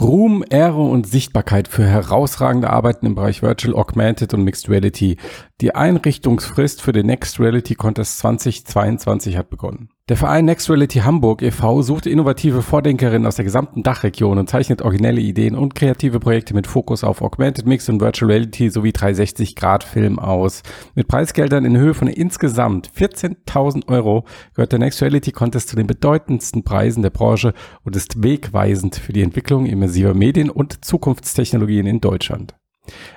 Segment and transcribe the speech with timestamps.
[0.00, 5.16] Ruhm, Ehre und Sichtbarkeit für herausragende Arbeiten im Bereich Virtual, Augmented und Mixed Reality.
[5.60, 9.90] Die Einrichtungsfrist für den Next Reality Contest 2022 hat begonnen.
[10.08, 11.82] Der Verein Next Reality Hamburg e.V.
[11.82, 16.66] sucht innovative Vordenkerinnen aus der gesamten Dachregion und zeichnet originelle Ideen und kreative Projekte mit
[16.66, 20.62] Fokus auf Augmented Mix und Virtual Reality sowie 360-Grad-Film aus.
[20.94, 24.24] Mit Preisgeldern in Höhe von insgesamt 14.000 Euro
[24.54, 27.52] gehört der Next Reality Contest zu den bedeutendsten Preisen der Branche
[27.84, 32.54] und ist wegweisend für die Entwicklung immersiver Medien und Zukunftstechnologien in Deutschland.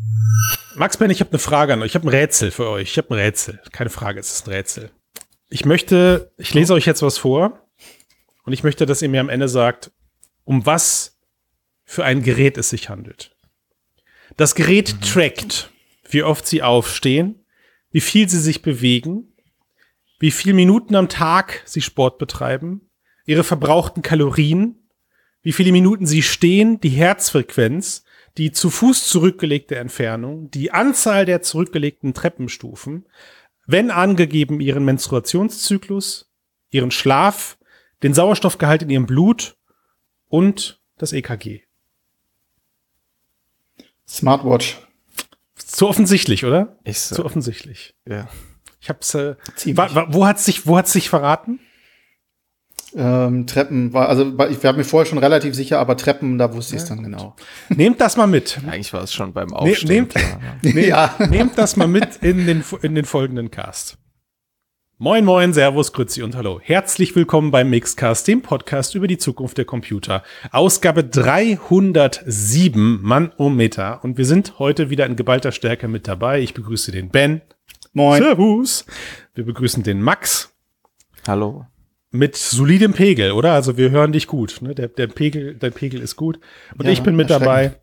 [0.77, 1.89] Max Ben, ich habe eine Frage an euch.
[1.89, 2.91] Ich habe ein Rätsel für euch.
[2.91, 3.61] Ich habe ein Rätsel.
[3.73, 4.91] Keine Frage, es ist ein Rätsel.
[5.49, 7.67] Ich möchte, ich lese euch jetzt was vor
[8.45, 9.91] und ich möchte, dass ihr mir am Ende sagt,
[10.45, 11.19] um was
[11.85, 13.35] für ein Gerät es sich handelt.
[14.37, 15.01] Das Gerät mhm.
[15.01, 15.73] trackt,
[16.13, 17.45] wie oft sie aufstehen,
[17.91, 19.33] wie viel sie sich bewegen,
[20.19, 22.91] wie viele Minuten am Tag sie Sport betreiben,
[23.27, 24.77] ihre verbrauchten Kalorien,
[25.43, 28.05] wie viele Minuten sie stehen, die Herzfrequenz,
[28.37, 33.07] die zu Fuß zurückgelegte Entfernung, die Anzahl der zurückgelegten Treppenstufen,
[33.67, 36.31] wenn angegeben, ihren Menstruationszyklus,
[36.71, 37.59] ihren Schlaf,
[38.03, 39.57] den Sauerstoffgehalt in ihrem Blut
[40.29, 41.63] und das EKG.
[44.07, 44.79] Smartwatch.
[45.67, 46.79] Zu offensichtlich, oder?
[46.85, 47.17] Ist so.
[47.17, 47.95] Zu offensichtlich.
[48.09, 48.29] Ja.
[48.81, 49.15] Ich hab's.
[49.15, 49.37] Äh,
[49.75, 51.61] wa, wa, wo hat's sich, wo hat's sich verraten?
[52.97, 56.75] Ähm, Treppen war, also ich war mir vorher schon relativ sicher, aber Treppen, da wusste
[56.75, 57.37] ich es dann genau.
[57.69, 58.59] Nehmt das mal mit.
[58.67, 59.89] Eigentlich war es schon beim Aufstehen.
[59.89, 60.15] nehmt,
[60.63, 61.15] nehmt, ja.
[61.29, 63.97] nehmt das mal mit in den, in den folgenden Cast.
[65.03, 66.61] Moin, moin, Servus, Grüezi und Hallo.
[66.63, 70.23] Herzlich willkommen beim Mixcast, dem Podcast über die Zukunft der Computer.
[70.53, 74.05] Ausgabe 307 Manometer.
[74.05, 76.43] Und wir sind heute wieder in geballter Stärke mit dabei.
[76.43, 77.41] Ich begrüße den Ben.
[77.95, 78.23] Moin.
[78.23, 78.85] Servus.
[79.33, 80.55] Wir begrüßen den Max.
[81.27, 81.65] Hallo
[82.11, 83.55] mit solidem Pegel, oder?
[83.55, 84.59] Also wir hören dich gut.
[84.61, 84.75] Ne?
[84.75, 86.41] Der, der, Pegel, der Pegel ist gut.
[86.77, 87.81] Und ja, ich bin mit dabei.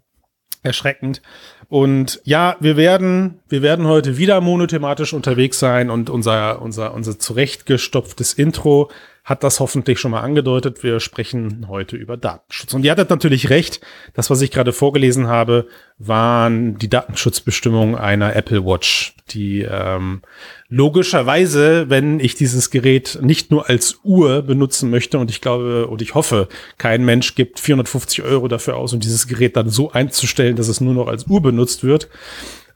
[0.63, 1.22] Erschreckend.
[1.69, 7.19] Und ja, wir werden, wir werden heute wieder monothematisch unterwegs sein und unser, unser, unser
[7.19, 8.89] zurechtgestopftes Intro
[9.27, 10.83] hat das hoffentlich schon mal angedeutet.
[10.83, 12.73] Wir sprechen heute über Datenschutz.
[12.73, 13.81] Und ihr hattet natürlich recht.
[14.13, 15.67] Das, was ich gerade vorgelesen habe,
[15.97, 20.21] waren die Datenschutzbestimmungen einer Apple Watch, die ähm,
[20.69, 26.01] logischerweise, wenn ich dieses Gerät nicht nur als Uhr benutzen möchte und ich glaube und
[26.01, 30.55] ich hoffe, kein Mensch gibt 450 Euro dafür aus, um dieses Gerät dann so einzustellen,
[30.55, 32.07] dass es nur noch als Uhr benutzt wird,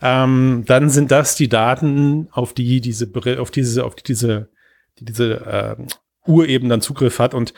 [0.01, 3.09] ähm, dann sind das die Daten, auf die diese,
[3.40, 4.50] auf diese, auf diese,
[5.00, 5.85] die diese äh,
[6.26, 7.34] Uhr eben dann Zugriff hat.
[7.34, 7.54] Und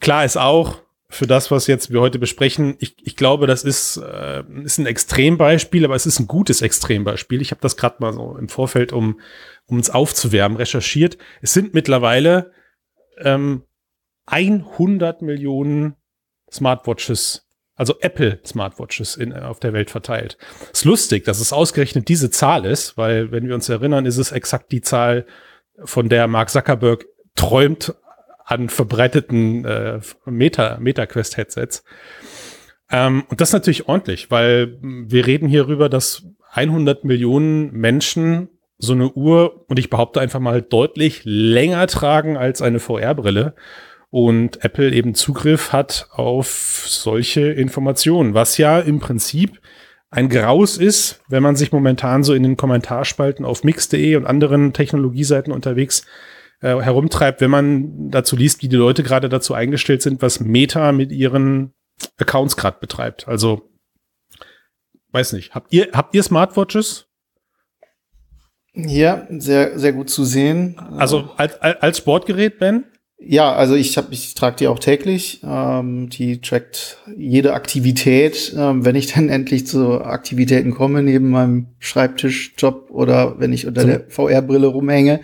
[0.00, 0.82] klar ist auch,
[1.12, 4.86] für das, was jetzt wir heute besprechen, ich, ich glaube, das ist, äh, ist ein
[4.86, 7.42] Extrembeispiel, aber es ist ein gutes Extrembeispiel.
[7.42, 9.20] Ich habe das gerade mal so im Vorfeld, um,
[9.66, 11.18] um uns aufzuwärmen, recherchiert.
[11.42, 12.52] Es sind mittlerweile
[13.18, 13.64] ähm,
[14.24, 15.96] 100 Millionen
[16.50, 20.38] Smartwatches, also Apple Smartwatches auf der Welt verteilt.
[20.72, 24.32] Ist lustig, dass es ausgerechnet diese Zahl ist, weil wenn wir uns erinnern, ist es
[24.32, 25.26] exakt die Zahl,
[25.84, 27.94] von der Mark Zuckerberg träumt
[28.44, 31.84] an verbreiteten äh, Meta, MetaQuest-Headsets.
[32.90, 38.48] Ähm, und das ist natürlich ordentlich, weil wir reden hier darüber, dass 100 Millionen Menschen
[38.78, 43.54] so eine Uhr, und ich behaupte einfach mal, deutlich länger tragen als eine VR-Brille.
[44.10, 49.58] und Apple eben Zugriff hat auf solche Informationen, was ja im Prinzip
[50.10, 54.74] ein Graus ist, wenn man sich momentan so in den Kommentarspalten auf mix.de und anderen
[54.74, 60.22] Technologieseiten unterwegs äh, herumtreibt, wenn man dazu liest, wie die Leute gerade dazu eingestellt sind,
[60.22, 61.72] was Meta mit ihren
[62.18, 63.28] Accounts gerade betreibt.
[63.28, 63.68] Also
[65.10, 67.06] weiß nicht, habt ihr habt ihr Smartwatches?
[68.74, 70.78] Ja, sehr sehr gut zu sehen.
[70.96, 72.84] Also als, als Sportgerät, Ben?
[73.24, 75.40] Ja, also ich habe, ich trage die auch täglich.
[75.44, 78.52] Ähm, die trackt jede Aktivität.
[78.56, 83.82] Ähm, wenn ich dann endlich zu Aktivitäten komme neben meinem Schreibtischjob oder wenn ich unter
[83.82, 83.86] so.
[83.86, 85.20] der VR-Brille rumhänge.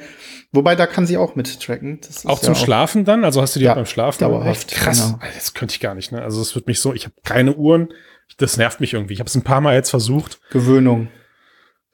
[0.53, 2.01] Wobei da kann sie auch mit tracken.
[2.25, 3.25] auch zum ja Schlafen dann?
[3.25, 4.21] Also hast du die ja, auch beim Schlafen?
[4.21, 4.71] Dauerhaft.
[4.71, 5.13] Krass.
[5.13, 5.19] Genau.
[5.35, 6.11] Das könnte ich gar nicht.
[6.11, 6.23] Ne?
[6.23, 6.95] Also es wird mich so.
[6.95, 7.89] Ich habe keine Uhren.
[8.39, 9.15] Das nervt mich irgendwie.
[9.15, 10.41] Ich habe es ein paar Mal jetzt versucht.
[10.51, 11.09] Gewöhnung.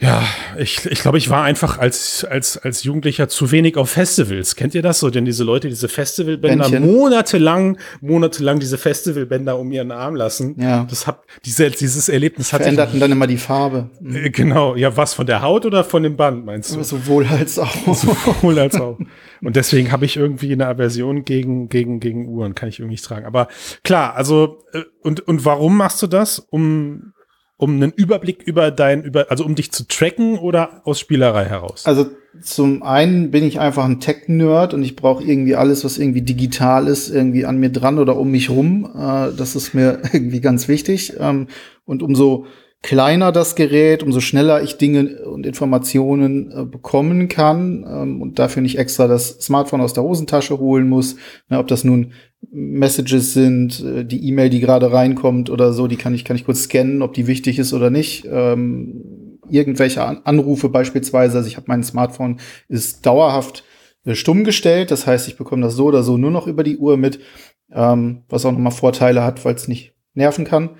[0.01, 0.25] Ja,
[0.59, 4.57] ich, ich glaube, ich war einfach als, als, als Jugendlicher zu wenig auf Festivals.
[4.57, 5.09] Kennt ihr das so?
[5.09, 10.57] Denn diese Leute, diese Festivalbänder, monatelang, monatelang diese Festivalbänder um ihren Arm lassen.
[10.61, 10.85] Ja.
[10.91, 12.63] Das hat, diese, dieses Erlebnis hat.
[12.63, 13.91] Veränderten dann immer die Farbe.
[14.01, 14.33] Mhm.
[14.33, 14.75] Genau.
[14.75, 16.83] Ja, was von der Haut oder von dem Band, meinst du?
[16.83, 17.95] Sowohl als auch.
[17.95, 18.99] Sowohl als auch.
[19.43, 23.05] Und deswegen habe ich irgendwie eine Aversion gegen, gegen, gegen Uhren, kann ich irgendwie nicht
[23.05, 23.27] tragen.
[23.27, 23.47] Aber
[23.85, 26.41] klar, also, äh, und, und warum machst du das?
[26.41, 27.13] Um,
[27.57, 31.87] um einen Überblick über dein, über, also um dich zu tracken oder aus Spielerei heraus?
[31.87, 32.07] Also
[32.43, 36.89] zum einen bin ich einfach ein Tech-Nerd und ich brauche irgendwie alles, was irgendwie digital
[36.89, 38.91] ist, irgendwie an mir dran oder um mich rum.
[38.95, 41.15] Äh, das ist mir irgendwie ganz wichtig.
[41.19, 41.47] Ähm,
[41.85, 42.47] und umso
[42.83, 48.63] kleiner das Gerät, umso schneller ich Dinge und Informationen äh, bekommen kann ähm, und dafür
[48.63, 51.17] nicht extra das Smartphone aus der Hosentasche holen muss.
[51.49, 52.13] Ne, ob das nun
[52.51, 56.45] Messages sind, äh, die E-Mail, die gerade reinkommt oder so, die kann ich, kann ich
[56.45, 58.27] kurz scannen, ob die wichtig ist oder nicht.
[58.31, 62.39] Ähm, irgendwelche An Anrufe beispielsweise, also ich habe mein Smartphone
[62.69, 63.65] ist dauerhaft
[64.05, 66.79] äh, stumm gestellt, das heißt, ich bekomme das so oder so nur noch über die
[66.79, 67.21] Uhr mit,
[67.73, 70.71] ähm, was auch nochmal Vorteile hat, weil es nicht nerven kann.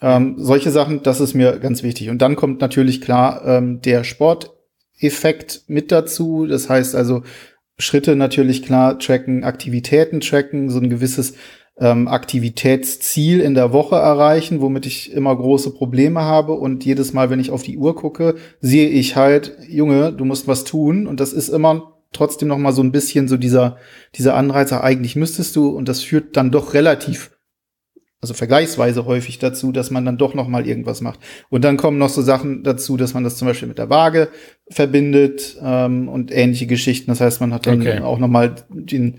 [0.00, 2.08] Ähm, solche Sachen, das ist mir ganz wichtig.
[2.10, 6.46] Und dann kommt natürlich klar ähm, der Sporteffekt mit dazu.
[6.46, 7.22] Das heißt also
[7.78, 11.34] Schritte natürlich klar tracken, Aktivitäten tracken, so ein gewisses
[11.80, 16.54] ähm, Aktivitätsziel in der Woche erreichen, womit ich immer große Probleme habe.
[16.54, 20.48] Und jedes Mal, wenn ich auf die Uhr gucke, sehe ich halt, Junge, du musst
[20.48, 21.06] was tun.
[21.06, 23.76] Und das ist immer trotzdem noch mal so ein bisschen so dieser,
[24.14, 25.68] dieser Anreizer, eigentlich müsstest du.
[25.68, 27.30] Und das führt dann doch relativ
[28.20, 31.20] also vergleichsweise häufig dazu, dass man dann doch noch mal irgendwas macht.
[31.50, 34.28] Und dann kommen noch so Sachen dazu, dass man das zum Beispiel mit der Waage
[34.68, 37.10] verbindet ähm, und ähnliche Geschichten.
[37.10, 38.00] Das heißt, man hat dann okay.
[38.00, 39.18] auch noch mal den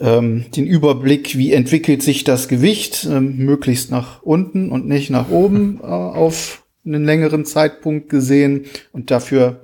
[0.00, 5.30] ähm, den Überblick, wie entwickelt sich das Gewicht, ähm, möglichst nach unten und nicht nach
[5.30, 8.66] oben äh, auf einen längeren Zeitpunkt gesehen.
[8.92, 9.63] Und dafür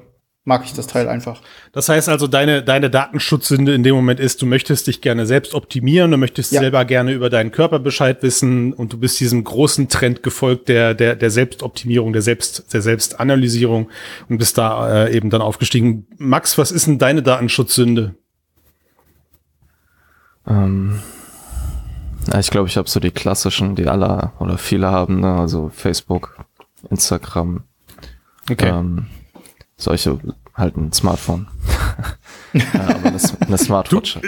[0.50, 1.40] mag ich das Teil einfach.
[1.70, 5.54] Das heißt also, deine, deine Datenschutzsünde in dem Moment ist, du möchtest dich gerne selbst
[5.54, 6.60] optimieren, du möchtest ja.
[6.60, 10.94] selber gerne über deinen Körper Bescheid wissen und du bist diesem großen Trend gefolgt der,
[10.94, 13.90] der, der Selbstoptimierung, der Selbst, der Selbstanalysierung
[14.28, 16.08] und bist da äh, eben dann aufgestiegen.
[16.18, 18.16] Max, was ist denn deine Datenschutzsünde?
[20.48, 20.98] Ähm,
[22.26, 25.32] ja, ich glaube, ich habe so die klassischen, die alle oder viele haben, ne?
[25.32, 26.44] also Facebook,
[26.90, 27.62] Instagram.
[28.50, 28.68] Okay.
[28.68, 29.06] Ähm,
[29.80, 30.18] solche
[30.54, 31.48] halt ein Smartphone.
[32.52, 34.18] ja, aber eine, eine Smartwatch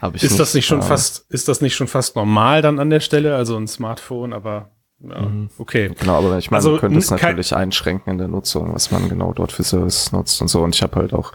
[0.00, 0.40] habe ich ist nicht.
[0.40, 3.36] Das nicht schon äh, fast, ist das nicht schon fast normal dann an der Stelle?
[3.36, 5.50] Also ein Smartphone, aber ja, mhm.
[5.58, 5.90] okay.
[5.98, 9.08] Genau, aber ich meine, also, man könnte es natürlich einschränken in der Nutzung, was man
[9.08, 10.62] genau dort für Service nutzt und so.
[10.62, 11.32] Und ich habe halt auch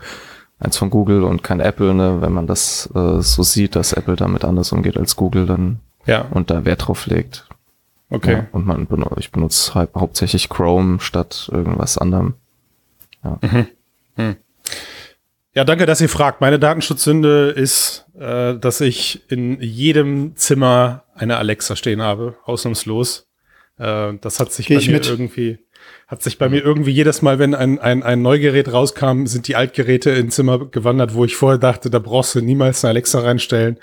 [0.59, 2.21] eins von Google und kein Apple, ne?
[2.21, 6.25] Wenn man das äh, so sieht, dass Apple damit anders umgeht als Google, dann ja.
[6.31, 7.47] und da Wert drauf legt.
[8.09, 8.33] Okay.
[8.33, 12.33] Ja, und man ich benutze halt hauptsächlich Chrome statt irgendwas anderem.
[13.23, 13.37] Ja.
[13.41, 13.67] Mhm.
[14.19, 14.35] Hm.
[15.53, 16.41] Ja, danke, dass ihr fragt.
[16.41, 23.27] Meine Datenschutzsünde ist, äh, dass ich in jedem Zimmer eine Alexa stehen habe, ausnahmslos.
[23.77, 25.07] Äh, das hat sich Geh bei mir mit.
[25.07, 25.59] irgendwie,
[26.07, 29.55] hat sich bei mir irgendwie jedes Mal, wenn ein, ein, ein Neugerät rauskam, sind die
[29.55, 33.79] Altgeräte ins Zimmer gewandert, wo ich vorher dachte, da brauchst du niemals eine Alexa reinstellen.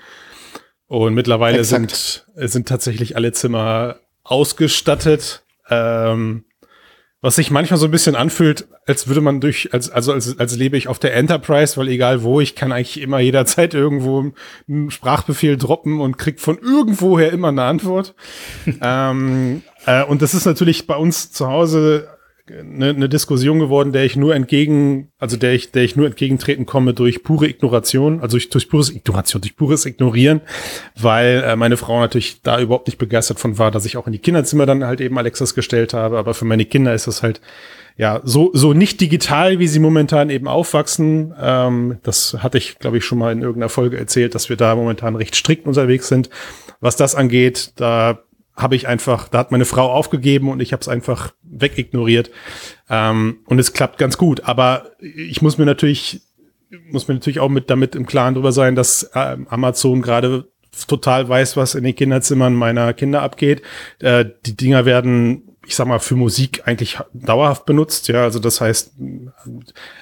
[0.87, 5.45] Und mittlerweile sind, sind tatsächlich alle Zimmer ausgestattet.
[5.69, 6.46] Ähm,
[7.23, 10.57] was sich manchmal so ein bisschen anfühlt, als würde man durch, als, also als, als
[10.57, 14.33] lebe ich auf der Enterprise, weil egal wo, ich kann eigentlich immer jederzeit irgendwo
[14.69, 18.15] einen Sprachbefehl droppen und krieg von irgendwoher immer eine Antwort.
[18.83, 22.16] ähm, äh, und das ist natürlich bei uns zu Hause
[22.49, 26.67] eine, eine Diskussion geworden, der ich nur entgegen, also der ich, der ich nur entgegentreten
[26.67, 30.41] komme durch pure Ignoration, also durch, durch pures Ignoration, durch pures Ignorieren,
[30.99, 34.13] weil äh, meine Frau natürlich da überhaupt nicht begeistert von war, dass ich auch in
[34.13, 36.19] die Kinderzimmer dann halt eben Alexas gestellt habe.
[36.19, 37.41] Aber für meine Kinder ist das halt
[37.97, 41.35] ja so so nicht digital, wie sie momentan eben aufwachsen.
[41.41, 44.75] Ähm, das hatte ich, glaube ich, schon mal in irgendeiner Folge erzählt, dass wir da
[44.77, 46.31] momentan recht strikt unterwegs sind.
[46.81, 48.21] Was das angeht, da
[48.57, 52.31] habe ich einfach, da hat meine Frau aufgegeben und ich habe es einfach wegignoriert.
[52.89, 54.45] Ähm, und es klappt ganz gut.
[54.45, 56.23] Aber ich muss mir natürlich,
[56.91, 60.49] muss mir natürlich auch mit damit im Klaren drüber sein, dass äh, Amazon gerade
[60.87, 63.63] total weiß, was in den Kinderzimmern meiner Kinder abgeht.
[64.01, 68.09] Äh, die Dinger werden, ich sag mal, für Musik eigentlich dauerhaft benutzt.
[68.09, 68.93] Ja, also das heißt,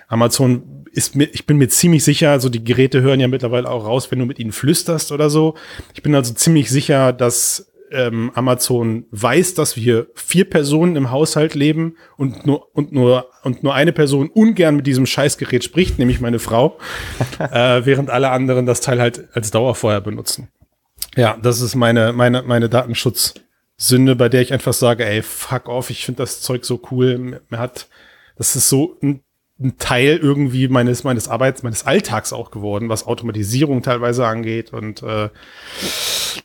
[0.06, 3.84] Amazon ist mir, ich bin mir ziemlich sicher, also die Geräte hören ja mittlerweile auch
[3.84, 5.54] raus, wenn du mit ihnen flüsterst oder so.
[5.92, 11.54] Ich bin also ziemlich sicher, dass ähm, Amazon weiß, dass wir vier Personen im Haushalt
[11.54, 16.20] leben und nur und nur und nur eine Person ungern mit diesem Scheißgerät spricht, nämlich
[16.20, 16.78] meine Frau,
[17.38, 20.48] äh, während alle anderen das Teil halt als Dauerfeuer benutzen.
[21.16, 25.90] Ja, das ist meine meine meine Datenschutzsünde, bei der ich einfach sage, ey, fuck off,
[25.90, 27.40] ich finde das Zeug so cool.
[27.48, 27.88] Mir hat
[28.36, 29.22] das ist so ein
[29.60, 35.02] ein Teil irgendwie meines meines Arbeits meines Alltags auch geworden, was Automatisierung teilweise angeht und
[35.02, 35.28] äh,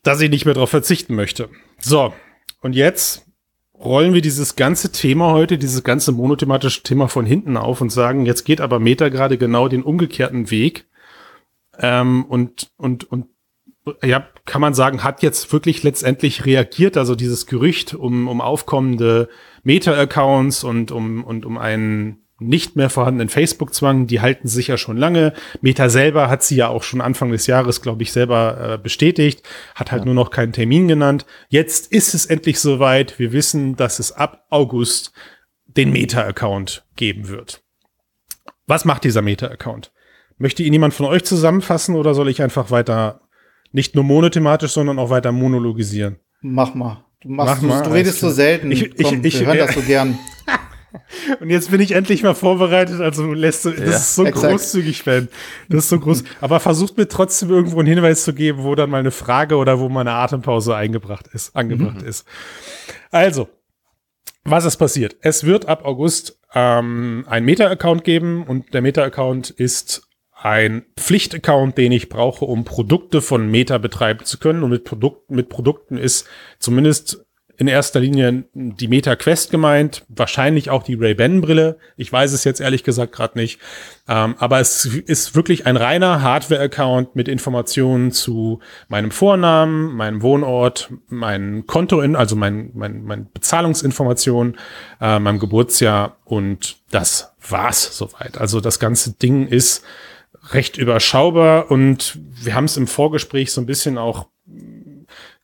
[0.03, 1.49] dass ich nicht mehr darauf verzichten möchte.
[1.79, 2.13] So
[2.61, 3.25] und jetzt
[3.73, 8.25] rollen wir dieses ganze Thema heute, dieses ganze monothematische Thema von hinten auf und sagen,
[8.25, 10.85] jetzt geht aber Meta gerade genau den umgekehrten Weg
[11.79, 13.27] ähm, und und und
[14.03, 19.29] ja, kann man sagen, hat jetzt wirklich letztendlich reagiert, also dieses Gerücht um, um aufkommende
[19.63, 24.97] Meta-Accounts und um, und um einen nicht mehr vorhandenen Facebook-Zwang, die halten sich ja schon
[24.97, 25.33] lange.
[25.61, 29.43] Meta selber hat sie ja auch schon Anfang des Jahres, glaube ich, selber äh, bestätigt,
[29.75, 30.05] hat halt ja.
[30.05, 31.25] nur noch keinen Termin genannt.
[31.49, 33.19] Jetzt ist es endlich soweit.
[33.19, 35.11] Wir wissen, dass es ab August
[35.65, 37.61] den Meta-Account geben wird.
[38.67, 39.91] Was macht dieser Meta-Account?
[40.37, 43.21] Möchte ihn jemand von euch zusammenfassen oder soll ich einfach weiter
[43.71, 46.19] nicht nur monothematisch, sondern auch weiter monologisieren?
[46.41, 47.03] Mach mal.
[47.21, 48.71] Du, machst, Mach mal, du, du redest so selten.
[48.71, 50.17] Ich, ich, Komm, ich, wir hören das so gern.
[51.39, 53.01] Und jetzt bin ich endlich mal vorbereitet.
[53.01, 54.51] Also lässt du, das ja, ist so exakt.
[54.51, 55.27] großzügig, Ben.
[55.67, 56.23] Das ist so groß.
[56.41, 59.79] Aber versucht mir trotzdem irgendwo einen Hinweis zu geben, wo dann mal eine Frage oder
[59.79, 62.07] wo mal eine Atempause eingebracht ist, angebracht mhm.
[62.07, 62.25] ist.
[63.11, 63.49] Also,
[64.43, 65.17] was ist passiert?
[65.21, 70.03] Es wird ab August ähm, ein Meta-Account geben und der Meta-Account ist
[70.41, 74.63] ein Pflichtaccount, den ich brauche, um Produkte von Meta betreiben zu können.
[74.63, 76.27] Und mit Produkten, mit Produkten ist
[76.59, 77.25] zumindest
[77.59, 81.77] in erster Linie die Meta Quest gemeint, wahrscheinlich auch die Ray-Ban Brille.
[81.97, 83.59] Ich weiß es jetzt ehrlich gesagt gerade nicht.
[84.07, 90.89] Ähm, aber es ist wirklich ein reiner Hardware-Account mit Informationen zu meinem Vornamen, meinem Wohnort,
[91.09, 94.57] mein Konto, in, also mein, mein, mein Bezahlungsinformationen,
[95.01, 98.37] äh, meinem Geburtsjahr und das war's soweit.
[98.37, 99.83] Also das ganze Ding ist
[100.51, 104.27] recht überschaubar und wir haben es im Vorgespräch so ein bisschen auch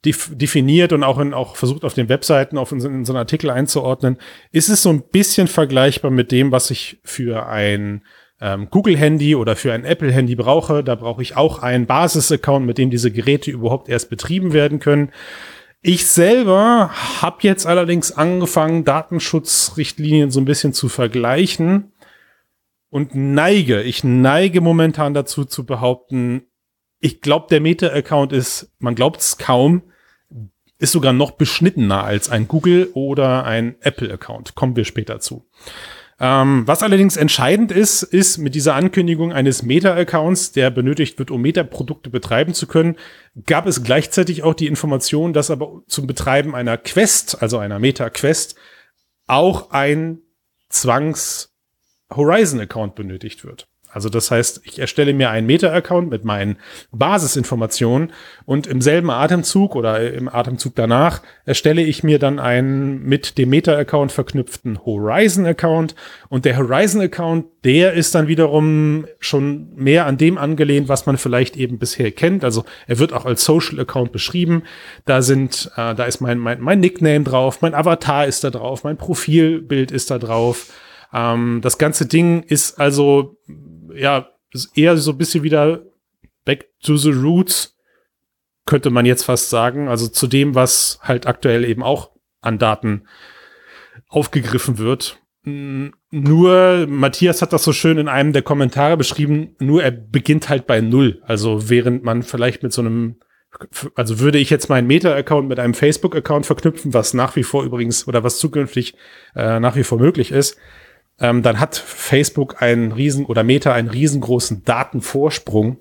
[0.05, 4.17] definiert und auch, in, auch versucht auf den Webseiten, auf in, in Artikel einzuordnen,
[4.51, 8.03] ist es so ein bisschen vergleichbar mit dem, was ich für ein
[8.41, 10.83] ähm, Google-Handy oder für ein Apple-Handy brauche.
[10.83, 15.11] Da brauche ich auch einen Basis-Account, mit dem diese Geräte überhaupt erst betrieben werden können.
[15.81, 21.93] Ich selber habe jetzt allerdings angefangen, Datenschutzrichtlinien so ein bisschen zu vergleichen
[22.89, 26.43] und neige, ich neige momentan dazu zu behaupten,
[26.99, 29.83] ich glaube, der Meta-Account ist, man glaubt es kaum,
[30.77, 34.53] ist sogar noch beschnittener als ein Google oder ein Apple-Account.
[34.55, 35.47] Kommen wir später zu.
[36.17, 41.41] Ähm, was allerdings entscheidend ist, ist mit dieser Ankündigung eines Meta-Accounts, der benötigt wird, um
[41.41, 42.95] Meta-Produkte betreiben zu können,
[43.45, 48.55] gab es gleichzeitig auch die Information, dass aber zum Betreiben einer Quest, also einer Meta-Quest,
[49.27, 50.19] auch ein
[50.69, 53.67] Zwangs-Horizon-Account benötigt wird.
[53.95, 56.57] Also das heißt, ich erstelle mir einen Meta-Account mit meinen
[56.91, 58.11] Basisinformationen
[58.45, 63.51] und im selben Atemzug oder im Atemzug danach erstelle ich mir dann einen mit dem
[63.51, 65.95] Meta-Account verknüpften Horizon-Account
[66.27, 71.55] und der Horizon-Account, der ist dann wiederum schon mehr an dem angelehnt, was man vielleicht
[71.55, 72.43] eben bisher kennt.
[72.43, 74.63] Also er wird auch als Social-Account beschrieben.
[75.05, 78.83] Da sind, äh, da ist mein, mein, mein Nickname drauf, mein Avatar ist da drauf,
[78.83, 80.73] mein Profilbild ist da drauf.
[81.13, 83.37] Ähm, das ganze Ding ist also
[83.95, 85.81] ja, ist eher so ein bisschen wieder
[86.45, 87.77] back to the roots,
[88.65, 89.87] könnte man jetzt fast sagen.
[89.87, 92.11] Also zu dem, was halt aktuell eben auch
[92.41, 93.07] an Daten
[94.07, 95.21] aufgegriffen wird.
[95.43, 100.65] Nur, Matthias hat das so schön in einem der Kommentare beschrieben, nur er beginnt halt
[100.65, 101.21] bei Null.
[101.23, 103.17] Also während man vielleicht mit so einem
[103.95, 108.07] also würde ich jetzt meinen Meta-Account mit einem Facebook-Account verknüpfen, was nach wie vor übrigens
[108.07, 108.95] oder was zukünftig
[109.35, 110.57] äh, nach wie vor möglich ist,
[111.19, 115.77] ähm, dann hat Facebook einen riesen oder Meta einen riesengroßen Datenvorsprung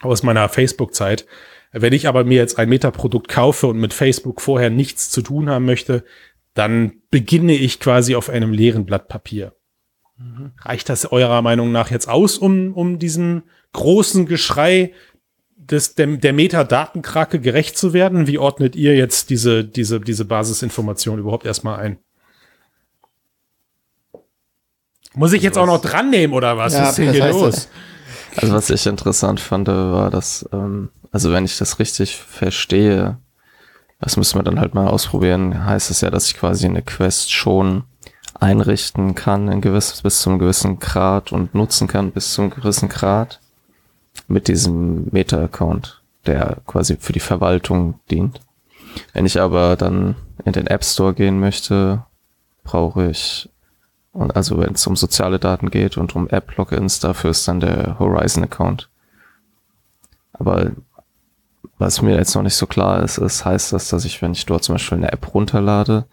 [0.00, 1.26] aus meiner Facebook-Zeit.
[1.72, 5.50] Wenn ich aber mir jetzt ein Meta-Produkt kaufe und mit Facebook vorher nichts zu tun
[5.50, 6.04] haben möchte,
[6.54, 9.54] dann beginne ich quasi auf einem leeren Blatt Papier.
[10.16, 10.52] Mhm.
[10.60, 14.92] Reicht das eurer Meinung nach jetzt aus, um, um diesem großen Geschrei
[15.56, 18.26] des, der, der Metadatenkrake gerecht zu werden?
[18.26, 21.98] Wie ordnet ihr jetzt diese, diese, diese Basisinformation überhaupt erstmal ein?
[25.18, 26.74] Muss ich jetzt auch noch dran nehmen oder was?
[26.74, 27.68] Ja, was ist hier los?
[28.36, 33.18] Also was ich interessant fand, war, dass, ähm, also wenn ich das richtig verstehe,
[34.00, 37.32] das müssen wir dann halt mal ausprobieren, heißt es ja, dass ich quasi eine Quest
[37.32, 37.82] schon
[38.38, 43.40] einrichten kann in gewiss, bis zum gewissen Grad und nutzen kann bis zum gewissen Grad
[44.28, 48.40] mit diesem Meta-Account, der quasi für die Verwaltung dient.
[49.14, 52.04] Wenn ich aber dann in den App Store gehen möchte,
[52.62, 53.50] brauche ich
[54.12, 57.98] und also wenn es um soziale Daten geht und um App-Logins, dafür ist dann der
[57.98, 58.88] Horizon-Account.
[60.32, 60.72] Aber
[61.78, 64.46] was mir jetzt noch nicht so klar ist, ist, heißt das, dass ich, wenn ich
[64.46, 66.06] dort zum Beispiel eine App runterlade,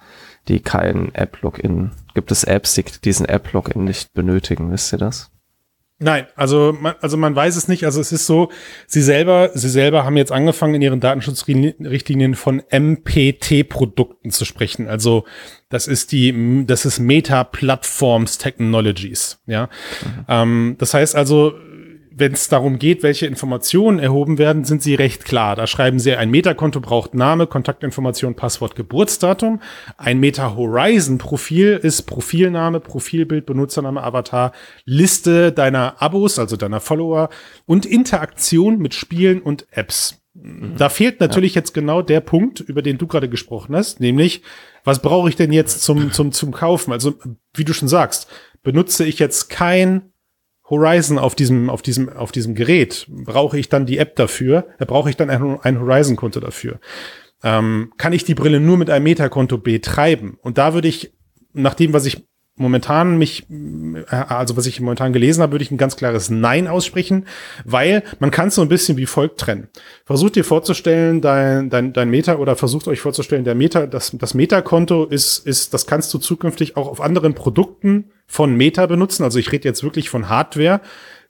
[0.47, 5.31] die kein App-Login, gibt es Apps, die diesen App-Login nicht benötigen, wisst ihr das?
[5.97, 7.85] Nein, also man, also man weiß es nicht.
[7.85, 8.51] Also es ist so,
[8.85, 14.89] sie selber, sie selber haben jetzt angefangen in ihren Datenschutzrichtlinien von MPT-Produkten zu sprechen.
[14.89, 15.23] Also
[15.69, 19.39] das ist die, das ist Meta Platforms Technologies.
[19.45, 19.69] Ja,
[20.03, 20.25] mhm.
[20.27, 21.53] ähm, das heißt also,
[22.17, 25.57] wenn es darum geht, welche Informationen erhoben werden, sind sie recht klar.
[25.57, 29.61] Da schreiben sie, ein Meta-Konto braucht Name, Kontaktinformation, Passwort, Geburtsdatum.
[29.97, 34.53] Ein Meta-Horizon-Profil ist Profilname, Profilbild, Benutzername, Avatar,
[34.85, 37.29] Liste deiner Abos, also deiner Follower
[37.65, 40.21] und Interaktion mit Spielen und Apps.
[40.35, 40.75] Mhm.
[40.77, 41.59] Da fehlt natürlich ja.
[41.59, 44.41] jetzt genau der Punkt, über den du gerade gesprochen hast, nämlich,
[44.85, 46.93] was brauche ich denn jetzt zum, zum, zum Kaufen?
[46.93, 47.15] Also,
[47.53, 48.29] wie du schon sagst,
[48.63, 50.13] benutze ich jetzt kein
[50.69, 54.85] Horizon auf diesem, auf diesem, auf diesem Gerät, brauche ich dann die App dafür, da
[54.85, 56.79] brauche ich dann ein, ein Horizon-Konto dafür.
[57.43, 60.37] Ähm, kann ich die Brille nur mit einem Meta-Konto betreiben?
[60.41, 61.13] Und da würde ich,
[61.53, 62.25] nach dem, was ich
[62.57, 66.67] momentan mich, äh, also was ich momentan gelesen habe, würde ich ein ganz klares Nein
[66.67, 67.25] aussprechen,
[67.65, 69.67] weil man kann es so ein bisschen wie folgt trennen.
[70.05, 74.33] Versucht dir vorzustellen, dein, dein, dein Meta oder versucht euch vorzustellen, der Meta, das, das
[74.33, 79.23] Meta-Konto ist, ist, das kannst du zukünftig auch auf anderen Produkten von Meta benutzen.
[79.23, 80.81] Also ich rede jetzt wirklich von Hardware,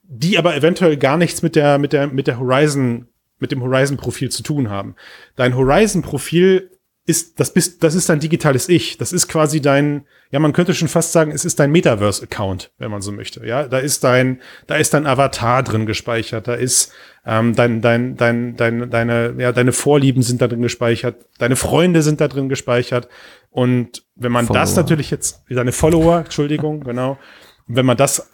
[0.04, 3.08] die aber eventuell gar nichts mit der, mit der, mit der Horizon,
[3.40, 4.96] mit dem Horizon-Profil zu tun haben.
[5.36, 6.70] Dein Horizon-Profil
[7.08, 8.98] ist, das bist, das ist dein digitales Ich.
[8.98, 12.90] Das ist quasi dein, ja, man könnte schon fast sagen, es ist dein Metaverse-Account, wenn
[12.90, 13.46] man so möchte.
[13.46, 16.92] Ja, da ist dein, da ist dein Avatar drin gespeichert, da ist
[17.24, 22.02] ähm, dein, dein, dein, dein, deine, ja, deine Vorlieben sind da drin gespeichert, deine Freunde
[22.02, 23.08] sind da drin gespeichert.
[23.52, 24.62] Und wenn man Follower.
[24.62, 27.20] das natürlich jetzt, deine Follower, Entschuldigung, genau,
[27.68, 28.32] wenn man das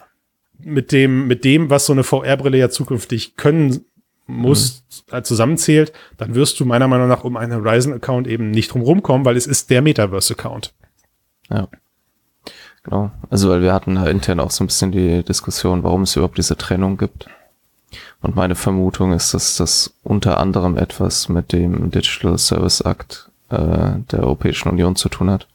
[0.58, 3.84] mit dem, mit dem, was so eine VR-Brille ja zukünftig können
[4.26, 5.18] muss, mhm.
[5.18, 9.24] Äh, zusammenzählt, dann wirst du meiner Meinung nach um einen Horizon-Account eben nicht drum rumkommen,
[9.24, 10.72] weil es ist der Metaverse-Account.
[11.50, 11.68] Ja.
[12.84, 13.10] Genau.
[13.30, 16.56] Also, weil wir hatten intern auch so ein bisschen die Diskussion, warum es überhaupt diese
[16.56, 17.28] Trennung gibt.
[18.20, 23.56] Und meine Vermutung ist, dass das unter anderem etwas mit dem Digital Service Act äh,
[24.10, 25.46] der Europäischen Union zu tun hat,